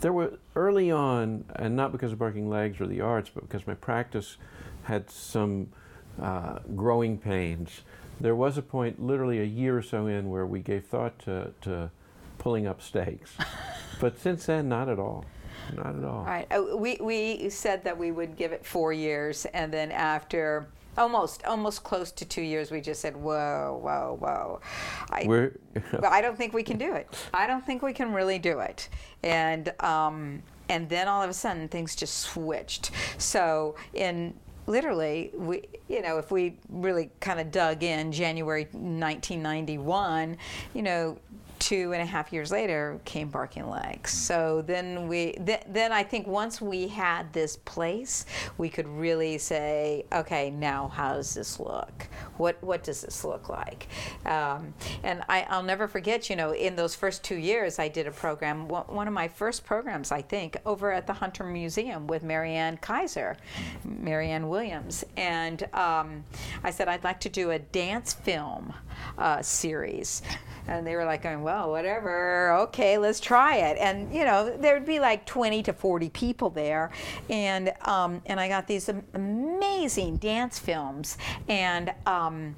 [0.00, 3.66] there were early on, and not because of Barking Legs or the arts, but because
[3.66, 4.36] my practice
[4.84, 5.68] had some
[6.20, 7.82] uh, growing pains.
[8.20, 11.52] There was a point, literally a year or so in, where we gave thought to,
[11.62, 11.90] to
[12.38, 13.32] pulling up stakes.
[14.00, 15.24] but since then, not at all.
[15.74, 16.18] Not at all.
[16.18, 16.46] All right.
[16.50, 21.44] Uh, we, we said that we would give it four years, and then after almost
[21.44, 24.60] almost close to two years, we just said, "Whoa, whoa, whoa!"
[25.10, 25.58] I, We're,
[26.02, 27.08] I don't think we can do it.
[27.32, 28.88] I don't think we can really do it.
[29.22, 32.90] And um, and then all of a sudden things just switched.
[33.18, 34.34] So in
[34.66, 40.36] literally we you know if we really kind of dug in January 1991,
[40.72, 41.18] you know
[41.64, 46.02] two and a half years later came barking legs so then we th- then i
[46.02, 48.26] think once we had this place
[48.58, 52.06] we could really say okay now how does this look?
[52.36, 53.88] What what does this look like?
[54.26, 58.06] Um, and I, i'll never forget you know in those first two years i did
[58.06, 62.06] a program one, one of my first programs i think over at the hunter museum
[62.06, 63.36] with marianne kaiser
[63.84, 65.04] marianne williams.
[65.16, 66.24] And um,
[66.62, 68.72] i said i'd like to do a dance film
[69.18, 70.22] uh, series
[70.66, 72.52] and they were like going well whatever.
[72.52, 73.78] Okay let's try it.
[73.78, 76.90] And you know there'd be like 20 to 40 people there.
[77.28, 81.18] And um, and i got these amazing dance films.
[81.48, 82.56] And um,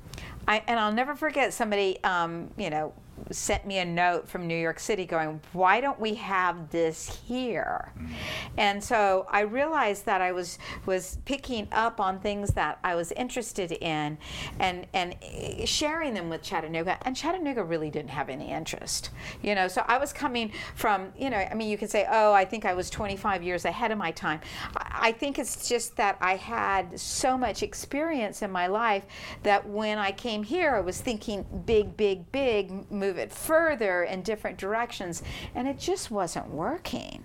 [0.48, 2.92] I, and i'll never forget somebody um, you know
[3.30, 7.92] sent me a note from New York City going, Why don't we have this here?
[7.96, 8.12] Mm-hmm.
[8.58, 13.12] And so I realized that I was was picking up on things that I was
[13.12, 14.18] interested in
[14.58, 19.10] and and eh, sharing them with Chattanooga and Chattanooga really didn't have any interest.
[19.42, 22.32] You know, so I was coming from, you know, I mean you could say, Oh,
[22.32, 24.40] I think I was 25 years ahead of my time.
[24.76, 29.04] I I think it's just that I had so much experience in my life
[29.44, 34.22] that when I came here I was thinking big, big, big, move it further in
[34.22, 35.22] different directions
[35.54, 37.24] and it just wasn't working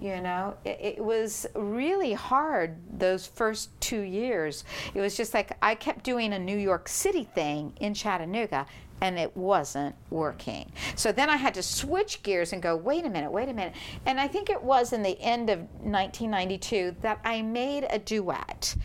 [0.00, 5.56] you know it, it, was really hard those first two years it was just like
[5.62, 8.66] i kept doing a new york city thing in chattanooga
[9.02, 10.70] and it wasn't working.
[10.94, 13.72] So then I had to switch gears and go, wait a minute, wait a minute.
[14.04, 18.76] And I think it was in the end of 1992 that I made a duet.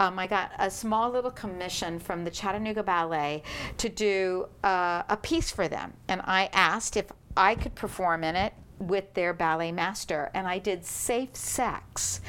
[0.00, 3.42] Um, I got a small little commission from the Chattanooga Ballet
[3.76, 5.92] to do uh, a piece for them.
[6.08, 10.30] And I asked if I could perform in it with their ballet master.
[10.32, 12.22] And I did Safe Sex.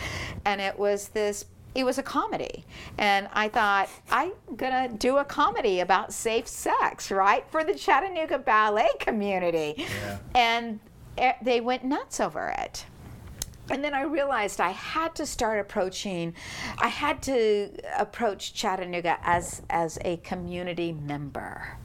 [0.43, 2.65] And it was this it was a comedy.
[2.97, 7.45] And I thought, I'm going to do a comedy about safe sex, right?
[7.49, 9.75] For the Chattanooga ballet community.
[9.77, 10.17] Yeah.
[10.35, 10.79] And
[11.17, 12.85] eh, they went nuts over it.
[13.69, 16.33] And then I realized I had to start approaching,
[16.77, 21.77] I had to approach Chattanooga as, as a community member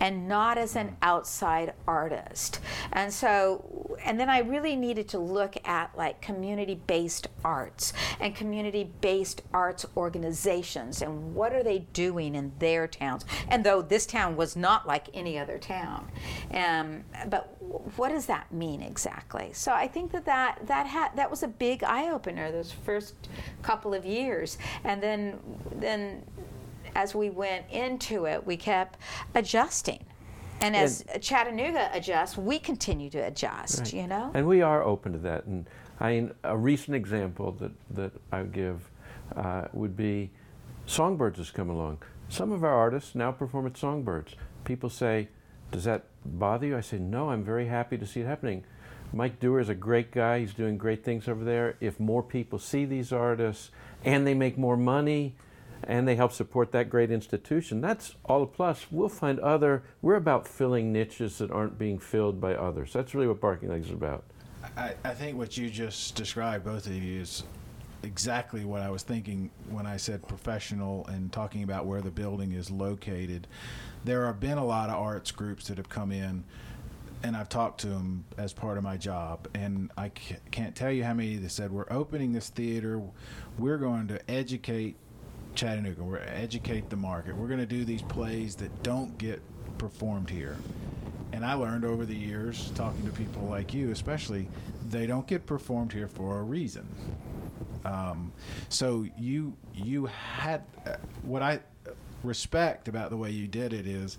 [0.00, 2.60] and not as an outside artist.
[2.92, 8.34] And so, and then I really needed to look at like community based arts and
[8.34, 13.24] community based arts organizations and what are they doing in their towns.
[13.48, 16.10] And though this town was not like any other town,
[16.52, 17.56] um, but
[17.96, 19.50] what does that mean exactly?
[19.52, 23.14] So I think that that, that, had, that was a big eye opener those first
[23.62, 24.58] couple of years.
[24.84, 25.38] And then,
[25.76, 26.22] then
[26.96, 28.98] as we went into it, we kept
[29.34, 30.02] adjusting.
[30.62, 33.92] And as Chattanooga adjusts, we continue to adjust, Right.
[33.92, 34.30] you know?
[34.32, 35.44] And we are open to that.
[35.44, 35.66] And
[36.00, 38.90] I mean, a recent example that, that I would give
[39.36, 40.30] uh, would be
[40.86, 41.98] Songbirds has come along.
[42.30, 44.34] Some of our artists now perform at Songbirds.
[44.64, 45.28] people say,
[45.70, 46.76] Does that bother you?
[46.78, 48.64] I say, No, I'm very happy to see it happening.
[49.12, 50.40] Mike Dewar is a great guy.
[50.40, 51.76] He's doing great things over there.
[51.80, 53.70] If more people see these artists
[54.04, 55.34] and they make more money
[55.86, 58.86] and they help support that great institution, that's all a plus.
[58.90, 62.92] We'll find other, we're about filling niches that aren't being filled by others.
[62.92, 64.24] That's really what Barking Legs is about.
[64.76, 67.44] I, I think what you just described, both of you, is
[68.02, 72.52] exactly what I was thinking when I said professional and talking about where the building
[72.52, 73.46] is located.
[74.04, 76.44] There have been a lot of arts groups that have come in,
[77.22, 80.08] and I've talked to them as part of my job, and I
[80.50, 83.00] can't tell you how many that said, We're opening this theater,
[83.56, 84.96] we're going to educate
[85.56, 89.40] Chattanooga, we're educate the market, we're going to do these plays that don't get
[89.78, 90.56] performed here.
[91.32, 94.48] And I learned over the years, talking to people like you, especially,
[94.88, 96.86] they don't get performed here for a reason.
[97.84, 98.32] Um,
[98.68, 101.60] so you you had uh, what I
[102.22, 104.18] respect about the way you did it is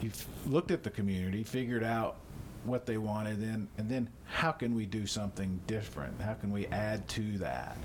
[0.00, 2.16] you've looked at the community, figured out
[2.64, 6.20] what they wanted, then and then how can we do something different?
[6.20, 7.76] How can we add to that?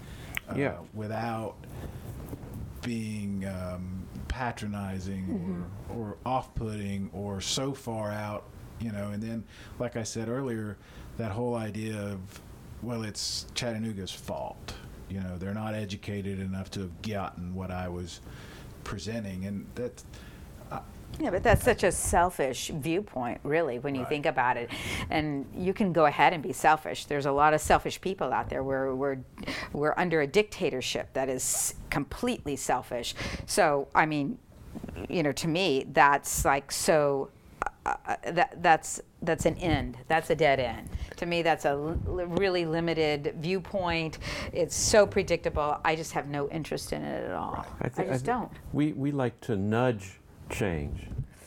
[0.50, 0.78] Uh, Yeah.
[0.94, 1.56] Without
[2.88, 8.46] being um, patronizing or, or off-putting or so far out,
[8.80, 9.10] you know.
[9.10, 9.44] And then,
[9.78, 10.78] like I said earlier,
[11.18, 12.20] that whole idea of
[12.82, 14.74] well, it's Chattanooga's fault.
[15.10, 18.22] You know, they're not educated enough to have gotten what I was
[18.84, 20.04] presenting, and that.
[21.20, 24.10] Yeah, but that's such a selfish viewpoint, really, when you Right.
[24.10, 24.70] think about it.
[25.10, 27.06] And you can go ahead and be selfish.
[27.06, 28.64] There's a lot of selfish people out there.
[28.64, 29.18] We're, we're,
[29.74, 33.16] we're under a dictatorship that is completely selfish.
[33.48, 34.38] So, I mean,
[35.10, 37.30] you know, to me, that's like so.
[37.86, 39.98] Uh, uh, that that's that's an end.
[40.10, 40.90] That's a dead end.
[41.16, 44.20] To me, that's a l- really limited viewpoint.
[44.54, 45.80] It's so predictable.
[45.86, 47.66] I just have no interest in it at all.
[47.82, 48.52] I, thi- just thi- don't.
[48.74, 50.17] We, we like to nudge
[50.50, 51.02] change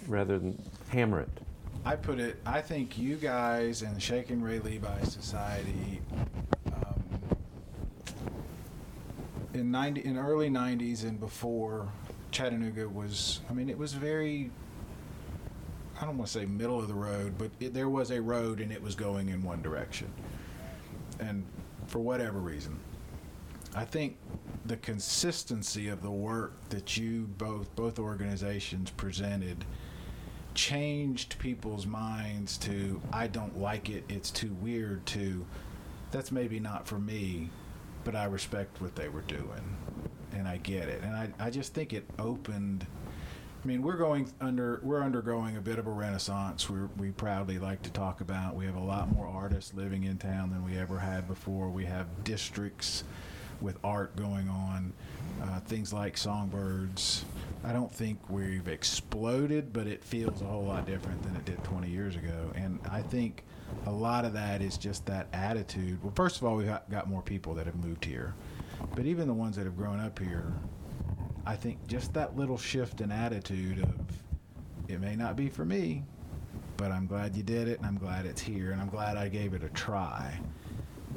[0.08, 0.60] rather than
[0.90, 1.28] hammer it.
[1.84, 2.36] I put it.
[2.44, 6.00] I think you guys and the Shaking Ray Levi Society
[6.66, 7.02] um,
[9.54, 11.88] in ninety in early '90s and before
[12.32, 13.40] Chattanooga was.
[13.48, 14.50] I mean, it was very.
[15.98, 18.60] I don't want to say middle of the road, but it, there was a road
[18.60, 20.10] and it was going in one direction.
[21.18, 21.44] And
[21.86, 22.78] for whatever reason,
[23.74, 24.16] I think
[24.70, 29.64] the consistency of the work that you both both organizations presented
[30.54, 35.44] changed people's minds to I don't like it, it's too weird to
[36.12, 37.50] that's maybe not for me,
[38.04, 39.76] but I respect what they were doing
[40.32, 41.02] and I get it.
[41.02, 42.86] And I, I just think it opened
[43.64, 46.70] I mean, we're going under we're undergoing a bit of a renaissance.
[46.70, 48.54] We we proudly like to talk about.
[48.54, 51.70] We have a lot more artists living in town than we ever had before.
[51.70, 53.02] We have districts
[53.60, 54.92] with art going on,
[55.42, 57.24] uh, things like songbirds.
[57.62, 61.62] I don't think we've exploded, but it feels a whole lot different than it did
[61.64, 62.52] 20 years ago.
[62.54, 63.44] And I think
[63.86, 66.02] a lot of that is just that attitude.
[66.02, 68.34] Well, first of all, we've got, got more people that have moved here,
[68.94, 70.52] but even the ones that have grown up here,
[71.46, 73.94] I think just that little shift in attitude of
[74.88, 76.02] it may not be for me,
[76.76, 79.28] but I'm glad you did it and I'm glad it's here and I'm glad I
[79.28, 80.38] gave it a try.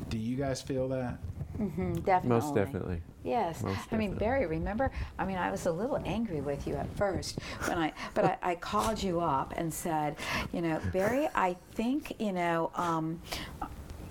[0.10, 1.18] Do you guys feel that?
[1.60, 2.30] Mm-hmm, definitely.
[2.30, 3.02] Most definitely.
[3.24, 3.62] Yes.
[3.64, 4.16] Most I mean.
[4.16, 4.92] Barry, remember?
[5.20, 8.38] I mean, I was a little angry with you at first when I, but I,
[8.42, 10.16] I called you up and said,
[10.52, 13.22] you know, Barry, I think, you know, um,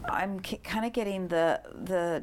[0.05, 2.22] I'm k- kind of getting the the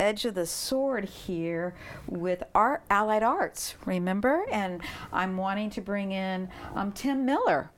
[0.00, 1.74] edge of the sword here
[2.06, 4.80] with art allied arts remember and
[5.12, 7.68] i'm wanting to bring in um, tim miller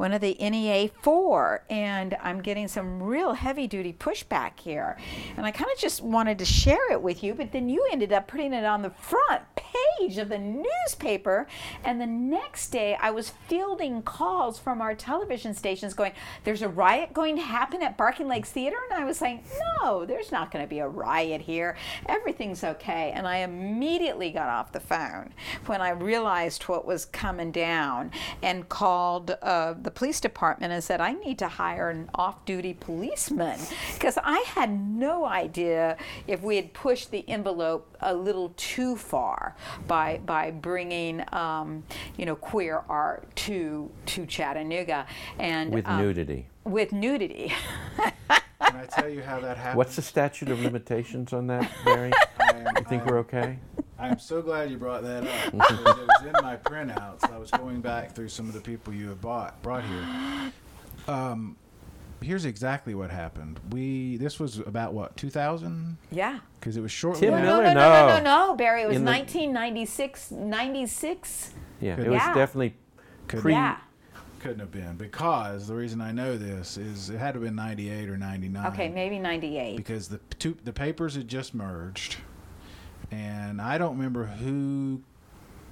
[0.00, 4.96] one of the NEA 4, and I'm getting some real heavy duty pushback here.
[5.36, 8.10] And I kind of just wanted to share it with you, but then you ended
[8.10, 9.79] up putting it on the front page
[10.18, 11.46] of the newspaper.
[11.84, 16.12] And the next day, I was fielding calls from our television stations going,
[16.44, 18.76] There's a riot going to happen at Barking Legs Theater?
[18.90, 19.44] And I was saying,
[19.82, 21.76] No, there's not going to be a riot here.
[22.06, 23.12] Everything's okay.
[23.14, 25.32] And I immediately got off the phone
[25.66, 28.10] when I realized what was coming down
[28.42, 32.74] and called uh, the police department and said, I need to hire an off duty
[32.74, 33.58] policeman
[33.94, 39.54] because I had no idea if we had pushed the envelope a little too far
[39.86, 41.84] by, by bringing, um,
[42.16, 45.06] you know, queer art to, to Chattanooga.
[45.38, 46.46] And With um, nudity.
[46.64, 47.52] With nudity.
[48.28, 49.78] Can I tell you how that happened?
[49.78, 52.12] What's the statute of limitations on that, Barry?
[52.38, 53.58] I am, You think I we're okay?
[53.98, 55.52] I'm so glad you brought that up.
[55.52, 57.30] because it was in my printouts.
[57.30, 60.52] I was going back through some of the people you have bought brought here.
[61.08, 61.56] Um,
[62.22, 63.58] here's exactly what happened.
[63.70, 66.40] We this was about what 2000 yeah.
[66.58, 67.62] because it was shortly Tim No, Miller?
[67.64, 68.46] no, no, no, no, No.
[68.48, 68.82] no, Barry.
[68.82, 71.54] It was 1996, 96.
[71.80, 72.06] Yeah, Good.
[72.06, 72.34] it was Yeah.
[72.34, 72.74] definitely
[73.28, 73.76] Pre- yeah.
[74.40, 77.54] couldn't have been because the reason I know this is it had to have been
[77.54, 78.66] 98 or 99.
[78.72, 79.76] Okay, maybe 98.
[79.76, 82.16] because the two the papers had just merged,
[83.10, 85.02] and I don't remember who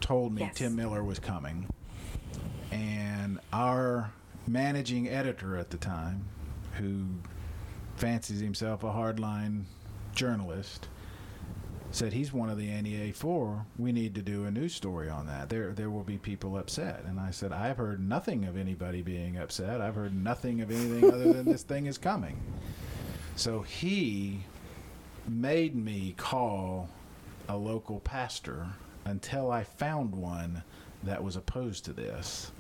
[0.01, 0.55] told me Yes.
[0.57, 1.67] Tim Miller was coming,
[2.71, 4.13] and our
[4.47, 6.25] managing editor at the time,
[6.79, 7.07] who
[7.97, 9.65] fancies himself a hardline
[10.15, 10.89] journalist,
[11.91, 13.67] said he's one of the NEA four.
[13.79, 15.49] We need to do a news story on that.
[15.49, 19.39] There there will be people upset, and I said I've heard nothing of anybody being
[19.39, 19.81] upset.
[19.81, 22.41] I've heard nothing of anything other than this thing is coming.
[23.37, 24.41] So he
[25.29, 26.89] made me call
[27.49, 28.67] a local pastor
[29.05, 30.63] until I found one
[31.05, 32.53] that was opposed to this.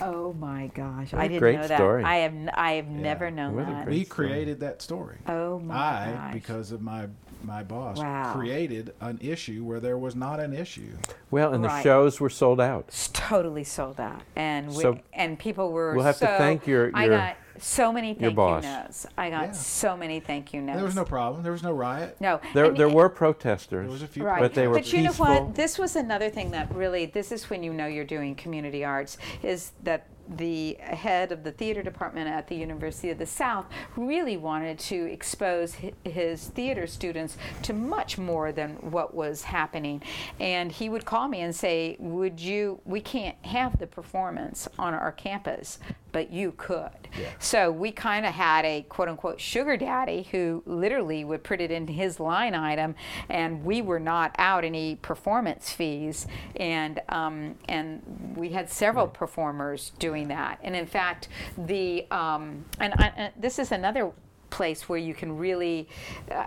[0.00, 1.78] Oh my gosh, What I a didn't great know that.
[1.78, 2.04] story.
[2.04, 3.86] I have n- I have never known What that.
[3.88, 4.28] We story.
[4.28, 5.16] created that story.
[5.28, 6.32] Oh my I, gosh.
[6.34, 7.08] because of my
[7.42, 8.32] my boss, Wow.
[8.34, 10.96] created an issue where there was not an issue.
[11.30, 12.86] Well, and the shows were sold out.
[12.88, 15.94] It's totally sold out, and we, So- and people were.
[15.94, 18.64] We'll have to thank your- I your- got so many thank boss.
[18.64, 19.06] you notes.
[19.16, 19.52] I got Yeah.
[19.52, 20.76] so many thank you notes.
[20.76, 21.42] There was no problem.
[21.42, 22.16] There was no riot.
[22.20, 22.40] no.
[22.54, 23.84] There, and- there were protesters.
[23.84, 24.40] There was a few, Right.
[24.40, 25.54] But they were But you know what?
[25.54, 29.16] This was another thing that really, this is when you know you're doing community arts,
[29.42, 33.64] is that the head of the theater department at the University of the South
[33.96, 40.02] really wanted to expose his theater students to much more than what was happening.
[40.40, 44.94] And he would call me and say, Would you, we can't have the performance on
[44.94, 45.78] our campus,
[46.16, 47.08] but you could.
[47.20, 47.28] Yeah.
[47.38, 51.70] So we kind of had a quote unquote sugar daddy who literally would put it
[51.70, 52.94] in his line item,
[53.28, 56.26] and we were not out any performance fees.
[56.56, 60.58] And um, and we had several performers doing that.
[60.62, 64.10] And in fact, the um, and, I, and this is another
[64.50, 65.88] place where you can really,
[66.30, 66.46] uh,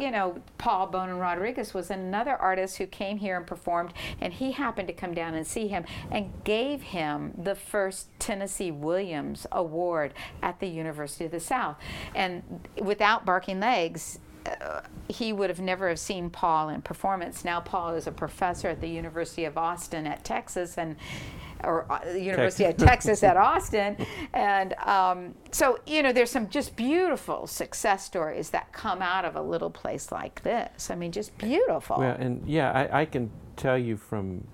[0.00, 4.52] you know, Paul Bonin Rodriguez was another artist who came here and performed, and he
[4.52, 10.14] happened to come down and see him and gave him the first Tennessee Williams Award
[10.42, 11.76] at the University of the South.
[12.14, 17.44] And without barking legs, uh, he would have never have seen Paul in performance.
[17.44, 20.96] Now Paul is a professor at the University of Austin at Texas and
[21.64, 23.96] or uh, the University of Texas at Austin,
[24.32, 29.36] and um, so you know there's some just beautiful success stories that come out of
[29.36, 30.90] a little place like this.
[30.90, 31.98] I mean, just beautiful.
[31.98, 34.46] Well, and yeah, I, I can tell you from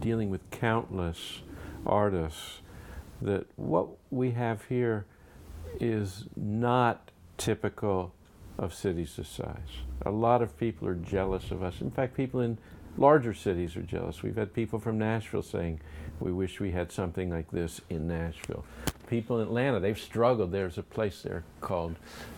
[0.00, 1.42] dealing with countless
[1.86, 2.60] artists
[3.20, 5.06] that what we have here
[5.80, 8.12] is not typical
[8.58, 9.82] of cities this size.
[10.04, 11.80] A lot of people are jealous of us.
[11.80, 12.58] In fact, people in
[12.96, 14.22] larger cities are jealous.
[14.22, 15.80] We've had people from Nashville saying,
[16.20, 18.64] we wish we had something like this in Nashville.
[19.08, 20.52] People in Atlanta, they've struggled.
[20.52, 21.96] There's a place there called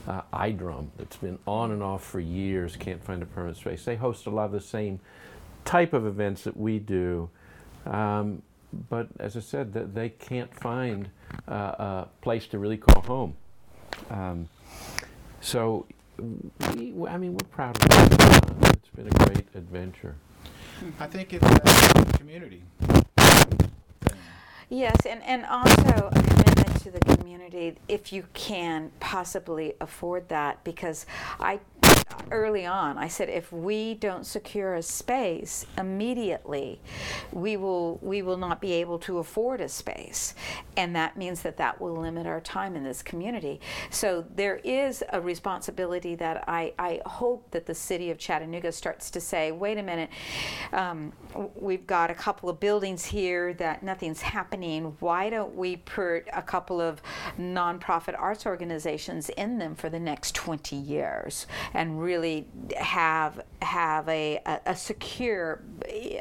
[0.08, 3.84] uh, Eyedrum that's been on and off for years, can't find a permanent space.
[3.84, 5.00] They host a lot of the same
[5.64, 7.28] type of events that we do.
[7.86, 8.42] Um,
[8.88, 11.10] but as I said, th- they can't find
[11.46, 13.36] uh, a place to really call home.
[14.10, 14.48] Um,
[15.40, 15.86] so,
[16.74, 18.70] we, I mean, we're proud of it.
[18.70, 20.16] It's been a great adventure.
[21.00, 22.62] I think it's a community.
[22.86, 23.70] thing.
[24.70, 30.64] Yes, and, and also a commitment to the community if you can possibly afford that.
[30.64, 31.06] Because
[31.38, 31.60] I,
[32.30, 36.80] early on, I said if we don't secure a space immediately,
[37.32, 40.34] we will we will not be able to afford a space,
[40.76, 43.60] and that means that that will limit our time in this community.
[43.90, 49.10] So there is a responsibility that I, I hope that the city of Chattanooga starts
[49.10, 50.10] to say, wait a minute,
[50.72, 51.12] um,
[51.54, 54.96] we've got a couple of buildings here that nothing's happening.
[55.00, 57.00] Why don't we put a couple of
[57.38, 62.46] nonprofit arts organizations in them for the next 20 years and really
[62.76, 65.62] have have a, a, a secure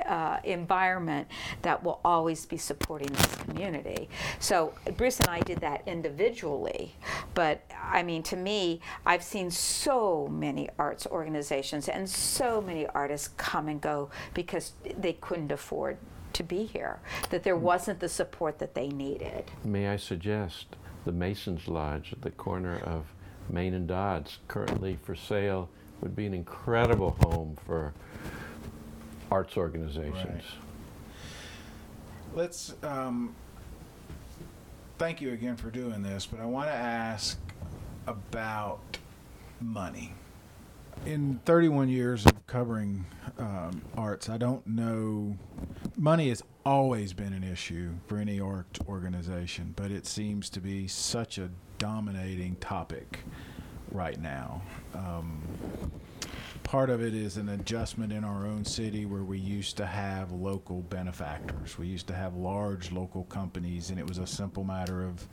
[0.06, 1.28] uh, environment
[1.62, 4.10] that will always be supporting this community.
[4.40, 6.96] So Bruce and I did that individually,
[7.34, 13.30] but I mean, to me, I've seen so many arts organizations and so many artists
[13.38, 15.98] come and go because they couldn't afford
[16.34, 19.52] to be here, that there wasn't the support that they needed.
[19.64, 20.76] May I suggest
[21.06, 23.13] the Masons Lodge at the corner of
[23.50, 25.70] Main and Dodds, currently for sale,
[26.02, 27.94] would be an incredible home for
[29.32, 30.44] arts organizations.
[32.34, 33.36] Let's um,
[34.98, 37.40] thank you again for doing this, but I want to ask
[38.08, 38.98] about
[39.60, 40.14] money.
[41.06, 43.06] In 31 years of covering
[43.38, 45.38] um, arts, I don't know.
[45.98, 50.88] Money has always been an issue for any art organization, but it seems to be
[50.88, 51.50] such a
[51.84, 53.20] dominating topic
[53.92, 54.62] right now.
[54.96, 55.42] Um,
[56.64, 60.32] part of it is an adjustment in our own city where we used to have
[60.32, 61.78] local benefactors.
[61.78, 65.28] We used to have large local companies, and it was a simple matter of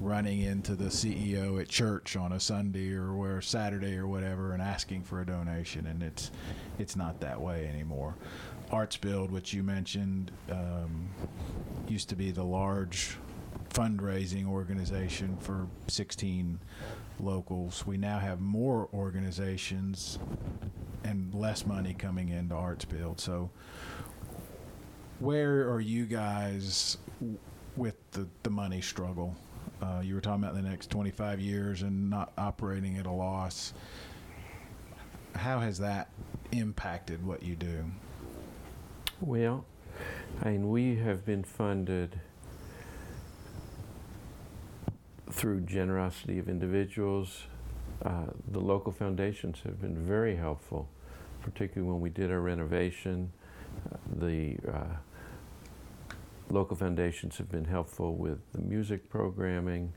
[0.00, 4.60] running into the CEO at church on a Sunday or where Saturday or whatever and
[4.60, 5.86] asking for a donation.
[5.86, 6.32] And it's
[6.80, 8.16] it's not that way anymore.
[8.72, 11.10] Arts Build, which you mentioned, um,
[11.86, 13.18] used to be the large
[13.72, 16.58] fundraising organization for 16
[17.18, 17.86] locals.
[17.86, 20.18] We now have more organizations
[21.04, 23.20] and less money coming into Arts Build.
[23.20, 23.50] So,
[25.20, 26.98] where are you guys
[27.76, 29.36] with the, the money struggle?
[29.80, 33.72] Uh, you were talking about the next 25 years and not operating at a loss.
[35.34, 36.10] How has that
[36.52, 37.84] impacted what you do?
[39.20, 39.64] Well,
[40.42, 42.20] I mean, we have been funded
[45.32, 47.44] through generosity of individuals.
[48.04, 50.88] Uh, the local foundations have been very helpful,
[51.40, 53.32] particularly when we did our renovation.
[53.90, 54.96] Uh, the uh,
[56.50, 59.92] local foundations have been helpful with the music programming.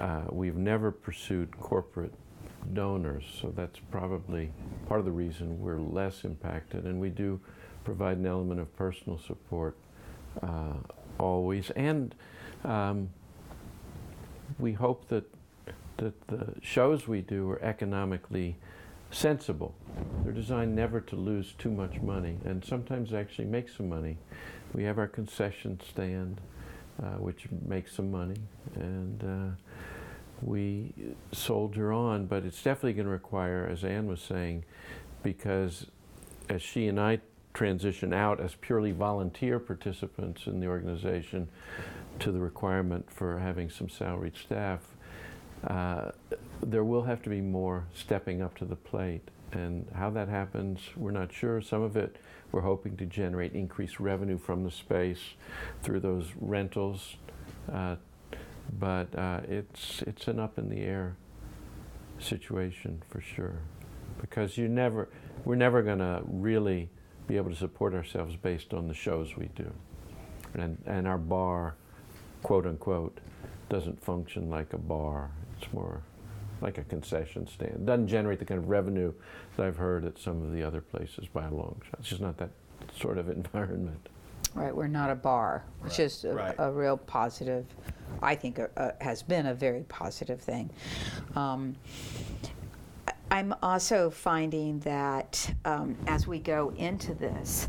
[0.00, 2.12] Uh, we've never pursued corporate
[2.72, 4.52] donors, so that's probably
[4.86, 6.84] part of the reason we're less impacted.
[6.84, 7.40] And we do
[7.84, 9.76] provide an element of personal support
[10.42, 10.74] uh,
[11.18, 11.70] always.
[11.70, 12.14] And
[12.64, 13.10] um,
[14.58, 15.24] we hope that
[15.96, 18.56] that the shows we do are economically
[19.10, 19.74] sensible.
[20.24, 24.16] They're designed never to lose too much money, and sometimes actually make some money.
[24.72, 26.40] We have our concession stand,
[27.02, 28.36] uh, which makes some money,
[28.76, 29.56] and uh,
[30.40, 30.92] we
[31.32, 32.26] soldier on.
[32.26, 34.64] But it's definitely going to require, as Ann was saying,
[35.22, 35.86] because
[36.48, 37.20] as she and I
[37.54, 41.48] transition out as purely volunteer participants in the organization
[42.18, 44.80] to the requirement for having some salaried staff,
[45.66, 46.10] uh,
[46.62, 49.28] there will have to be more stepping up to the plate.
[49.52, 51.60] And how that happens, we're not sure.
[51.60, 52.16] Some of it
[52.52, 55.20] we're hoping to generate increased revenue from the space
[55.82, 57.16] through those rentals.
[57.72, 57.96] Uh,
[58.78, 61.16] but uh, it's, it's an up in the air
[62.18, 63.58] situation for sure.
[64.20, 65.08] Because you never,
[65.44, 66.90] we're never going to really
[67.30, 69.72] be able to support ourselves based on the shows we do.
[70.54, 71.76] And, and our bar,
[72.42, 73.18] quote unquote,
[73.68, 75.30] doesn't function like a bar.
[75.56, 76.02] It's more
[76.60, 77.72] like a concession stand.
[77.74, 79.12] It doesn't generate the kind of revenue
[79.56, 82.00] that I've heard at some of the other places by a long shot.
[82.00, 82.50] It's just not that
[83.00, 84.08] sort of environment.
[84.52, 86.54] Right, we're not a bar, which Right, is a, right.
[86.58, 87.64] a real positive,
[88.20, 90.70] I think, uh, uh, has been a very positive thing.
[91.36, 91.76] Um,
[92.42, 92.48] I-
[93.30, 97.68] I'm also finding that um, as we go into this,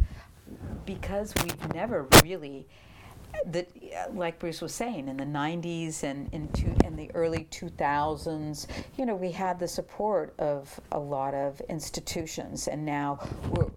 [0.86, 2.68] because we've never really
[3.46, 3.70] that
[4.14, 9.06] like Bruce was saying in the 90s and in, two, in the early 2000s you
[9.06, 13.18] know we had the support of a lot of institutions and now
[13.50, 13.72] we're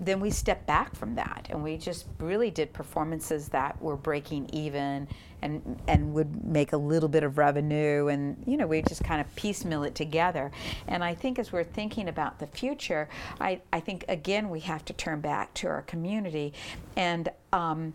[0.00, 1.48] then we stepped back from that.
[1.50, 5.08] And we just really did performances that were breaking even
[5.42, 8.08] and and would make a little bit of revenue.
[8.08, 10.50] And you know we just kind of piecemeal it together.
[10.88, 13.08] And I think as we're thinking about the future
[13.40, 16.52] I, I think again we have to turn back to our community
[16.96, 17.94] and um,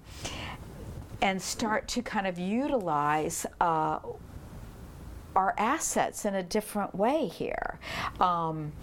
[1.22, 4.00] and start to kind of utilize uh,
[5.36, 7.80] our assets in a different way here.
[8.20, 8.74] Um,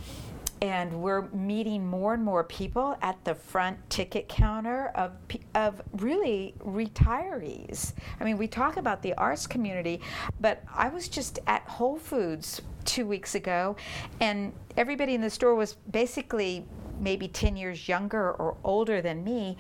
[0.63, 5.13] and we're meeting more and more people at the front ticket counter of,
[5.55, 7.93] of really retirees.
[8.21, 10.01] I mean, we talk about the arts community,
[10.41, 13.77] but I was just at Whole Foods two weeks ago,
[14.21, 16.65] and everybody in the store was basically
[17.01, 19.57] maybe 10 years younger or older than me,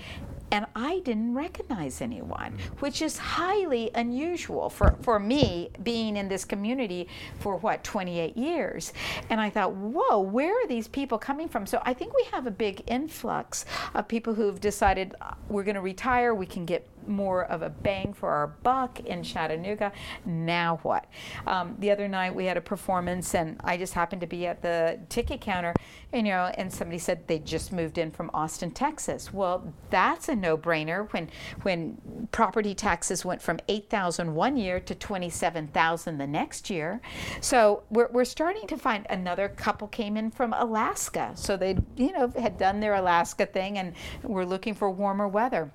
[0.51, 6.45] and I didn't recognize anyone, which is highly unusual for, for me being in this
[6.45, 7.09] community
[7.41, 8.93] for what, 28 years.
[9.31, 11.67] And I thought, whoa, where are these people coming from?
[11.67, 15.75] So I think we have a big influx of people who've decided uh, we're going
[15.75, 19.93] to retire, we can get more of a bang for our buck in Chattanooga.
[20.25, 21.07] Now what?
[21.47, 24.63] Um, the other night we had a performance, and I just happened to be at
[24.63, 25.75] the ticket counter,
[26.13, 29.33] and, you know, and somebody said they just moved in from Austin, Texas.
[29.33, 31.31] Well, that's a no-brainer when
[31.63, 37.01] when property taxes went from 8,000 one year to 27,000 the next year.
[37.41, 41.33] So we're, we're starting to find another couple came in from Alaska.
[41.35, 45.71] So they, you know, had done their Alaska thing and were looking for warmer weather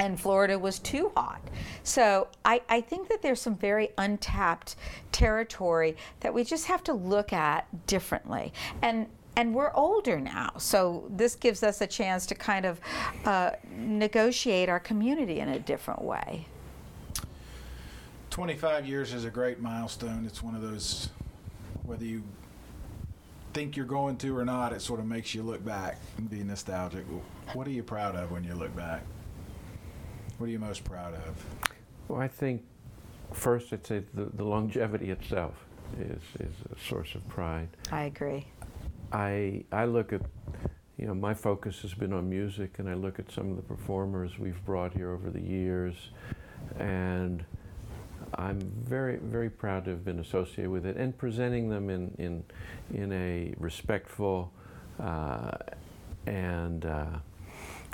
[0.00, 1.40] and Florida was too hot.
[1.84, 4.76] So I, I think that there's some very untapped
[5.12, 8.52] territory that we just have to look at differently.
[8.82, 12.80] And and we're older now, so this gives us a chance to kind of
[13.24, 16.46] uh, negotiate our community in a different way.
[18.30, 20.26] 25 years is a great milestone.
[20.26, 21.10] It's one of those,
[21.84, 22.24] whether you
[23.54, 26.42] think you're going to or not, it sort of makes you look back and be
[26.42, 27.04] nostalgic.
[27.52, 29.02] What are you proud of when you look back?
[30.40, 31.44] What are you most proud of?
[32.08, 32.62] Well, I think
[33.30, 35.52] first I'd say the, the longevity itself
[36.00, 37.68] is, is a source of pride.
[37.92, 38.46] I agree.
[39.12, 40.22] I, I look at,
[40.96, 43.62] you know, my focus has been on music, and I look at some of the
[43.62, 45.94] performers we've brought here over the years,
[46.78, 47.44] and
[48.34, 52.44] I'm very, very proud to have been associated with it and presenting them in, in,
[52.94, 54.54] in a respectful
[54.98, 55.50] uh,
[56.24, 57.18] and uh,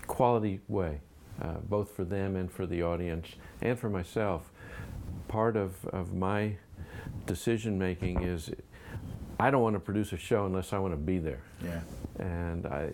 [0.07, 1.01] quality way,
[1.43, 3.29] uh, both for them and for the audience
[3.61, 4.51] and for myself.
[5.29, 6.57] Part of, of my
[7.27, 8.51] decision making is
[9.39, 11.43] I don't want to produce a show unless I want to be there.
[11.63, 11.81] Yeah.
[12.19, 12.91] And I,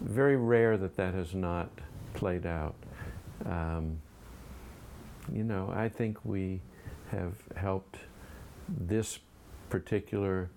[0.00, 1.70] very rare that that has not
[2.14, 2.74] played out.
[3.44, 4.00] Um,
[5.32, 6.60] you know, I think we
[7.10, 7.98] have helped
[8.68, 9.20] this
[9.68, 10.50] particular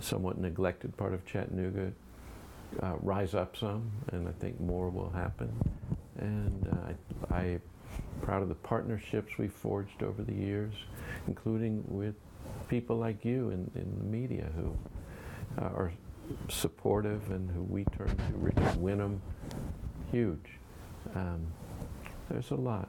[0.00, 1.92] somewhat neglected part of Chattanooga
[2.82, 5.52] uh, rise up some, and I think more will happen.
[6.18, 7.60] And uh, I, I'm
[8.22, 10.74] proud of the partnerships we've forged over the years,
[11.26, 12.14] including with
[12.68, 14.76] people like you in, in the media who
[15.58, 15.92] uh, are
[16.48, 18.36] supportive and who we turn to.
[18.36, 19.18] Richard Winham,
[20.10, 20.58] huge.
[21.14, 21.46] Um,
[22.28, 22.88] there's a lot.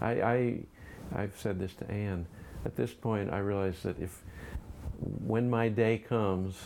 [0.00, 0.58] I, I,
[1.14, 2.26] I've said this to Ann.
[2.64, 4.22] At this point, I realize that if,
[5.24, 6.56] when my day comes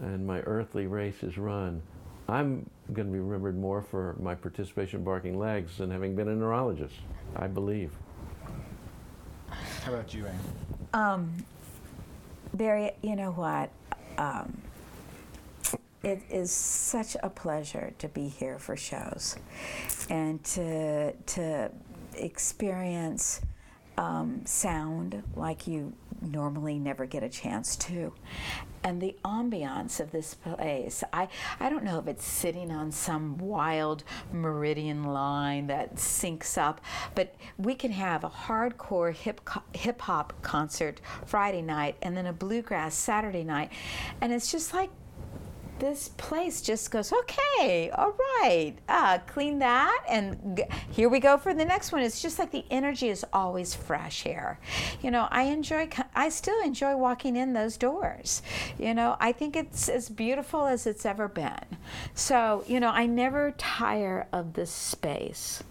[0.00, 1.82] and my earthly race is run,
[2.28, 6.28] I'm going to be remembered more for my participation in Barking Legs than having been
[6.28, 6.94] a neurologist,
[7.36, 7.92] I believe.
[9.82, 10.38] How about you, Ann?
[10.92, 11.32] Um,
[12.52, 13.70] Barry, you know what?
[14.18, 14.60] Um,
[16.02, 19.36] it is such a pleasure to be here for shows
[20.10, 21.70] and to to
[22.14, 23.40] experience
[23.96, 25.92] um, sound like you
[26.22, 28.12] normally never get a chance to.
[28.84, 33.36] And the ambiance of this place, I, I don't know if it's sitting on some
[33.38, 36.80] wild meridian line that syncs up,
[37.14, 39.40] but we can have a hardcore hip
[39.74, 43.70] hip hop concert Friday night and then a bluegrass Saturday night.
[44.20, 44.90] And it's just like
[45.78, 51.38] this place just goes, okay, all right, uh, clean that, and g- here we go
[51.38, 52.02] for the next one.
[52.02, 54.58] It's just like the energy is always fresh here.
[55.02, 58.42] You know, I enjoy, I still enjoy walking in those doors.
[58.78, 61.78] You know, I think it's as beautiful as it's ever been.
[62.14, 65.62] So, you know, I never tire of this space.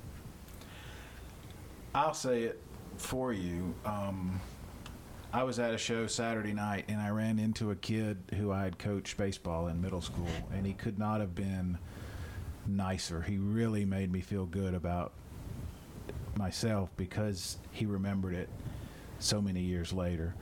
[1.93, 2.59] I'll say it
[2.97, 3.73] for you.
[3.85, 4.39] Um,
[5.33, 8.63] I was at a show Saturday night and I ran into a kid who I
[8.63, 11.77] had coached baseball in middle school, and he could not have been
[12.65, 13.21] nicer.
[13.21, 15.13] He really made me feel good about
[16.37, 18.49] myself because he remembered it
[19.19, 20.33] so many years later.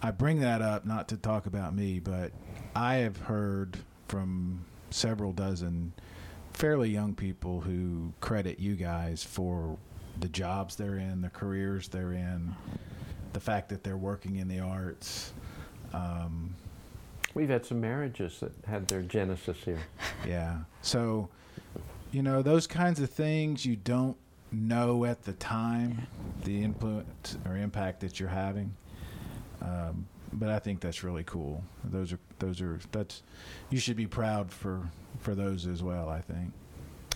[0.00, 2.32] I bring that up not to talk about me, but
[2.74, 3.78] I have heard
[4.08, 5.92] from several dozen
[6.54, 9.78] fairly young people who credit you guys for
[10.18, 12.54] the jobs they're in, the careers they're in
[13.32, 15.32] the fact that they're working in the arts.
[15.92, 16.54] Um,
[17.34, 19.78] We've had some marriages that had their genesis here.
[20.26, 20.58] yeah.
[20.82, 21.28] So,
[22.10, 24.16] you know, those kinds of things you don't
[24.50, 26.06] know at the time
[26.44, 28.74] the influence or impact that you're having.
[29.62, 31.62] Um, but I think that's really cool.
[31.84, 33.22] Those are those are that's
[33.70, 34.80] you should be proud for
[35.20, 36.08] for those as well.
[36.08, 36.52] I think.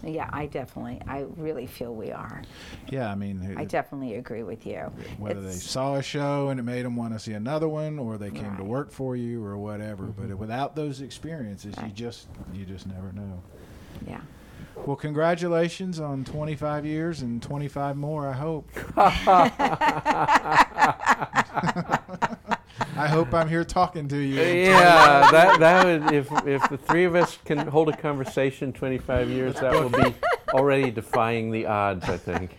[0.05, 2.43] Yeah, I definitely, I really feel we are.
[2.91, 4.93] Yeah, I mean, I it- definitely agree with you.
[5.19, 8.19] whether they saw a show and it made them want to see another one, or
[8.19, 8.59] they came to Right.
[8.59, 8.69] Mm-hmm.
[8.69, 10.05] work for you, or whatever.
[10.05, 13.43] But without those experiences, you just you just never know.
[14.07, 14.21] Yeah.
[14.85, 18.29] Well, congratulations on 25 years and 25 more.
[18.29, 18.69] I hope.
[22.97, 24.41] I hope I'm here talking to you.
[24.41, 29.29] Yeah, that that would if if the three of us can hold a conversation 25
[29.29, 30.15] years, that will be
[30.53, 32.09] already defying the odds.
[32.09, 32.59] I think.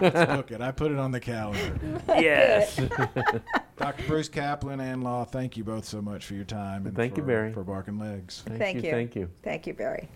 [0.00, 0.60] Let's look it.
[0.60, 2.00] I put it on the calendar.
[2.08, 2.76] Yes.
[3.76, 4.04] Dr.
[4.06, 6.86] Bruce Kaplan and Law, thank you both so much for your time.
[6.86, 7.52] And Thank you, for, Barry.
[7.52, 8.42] For barking legs.
[8.46, 8.90] Thank, Thank you, you.
[8.90, 9.30] Thank you.
[9.42, 10.08] Thank you, Barry.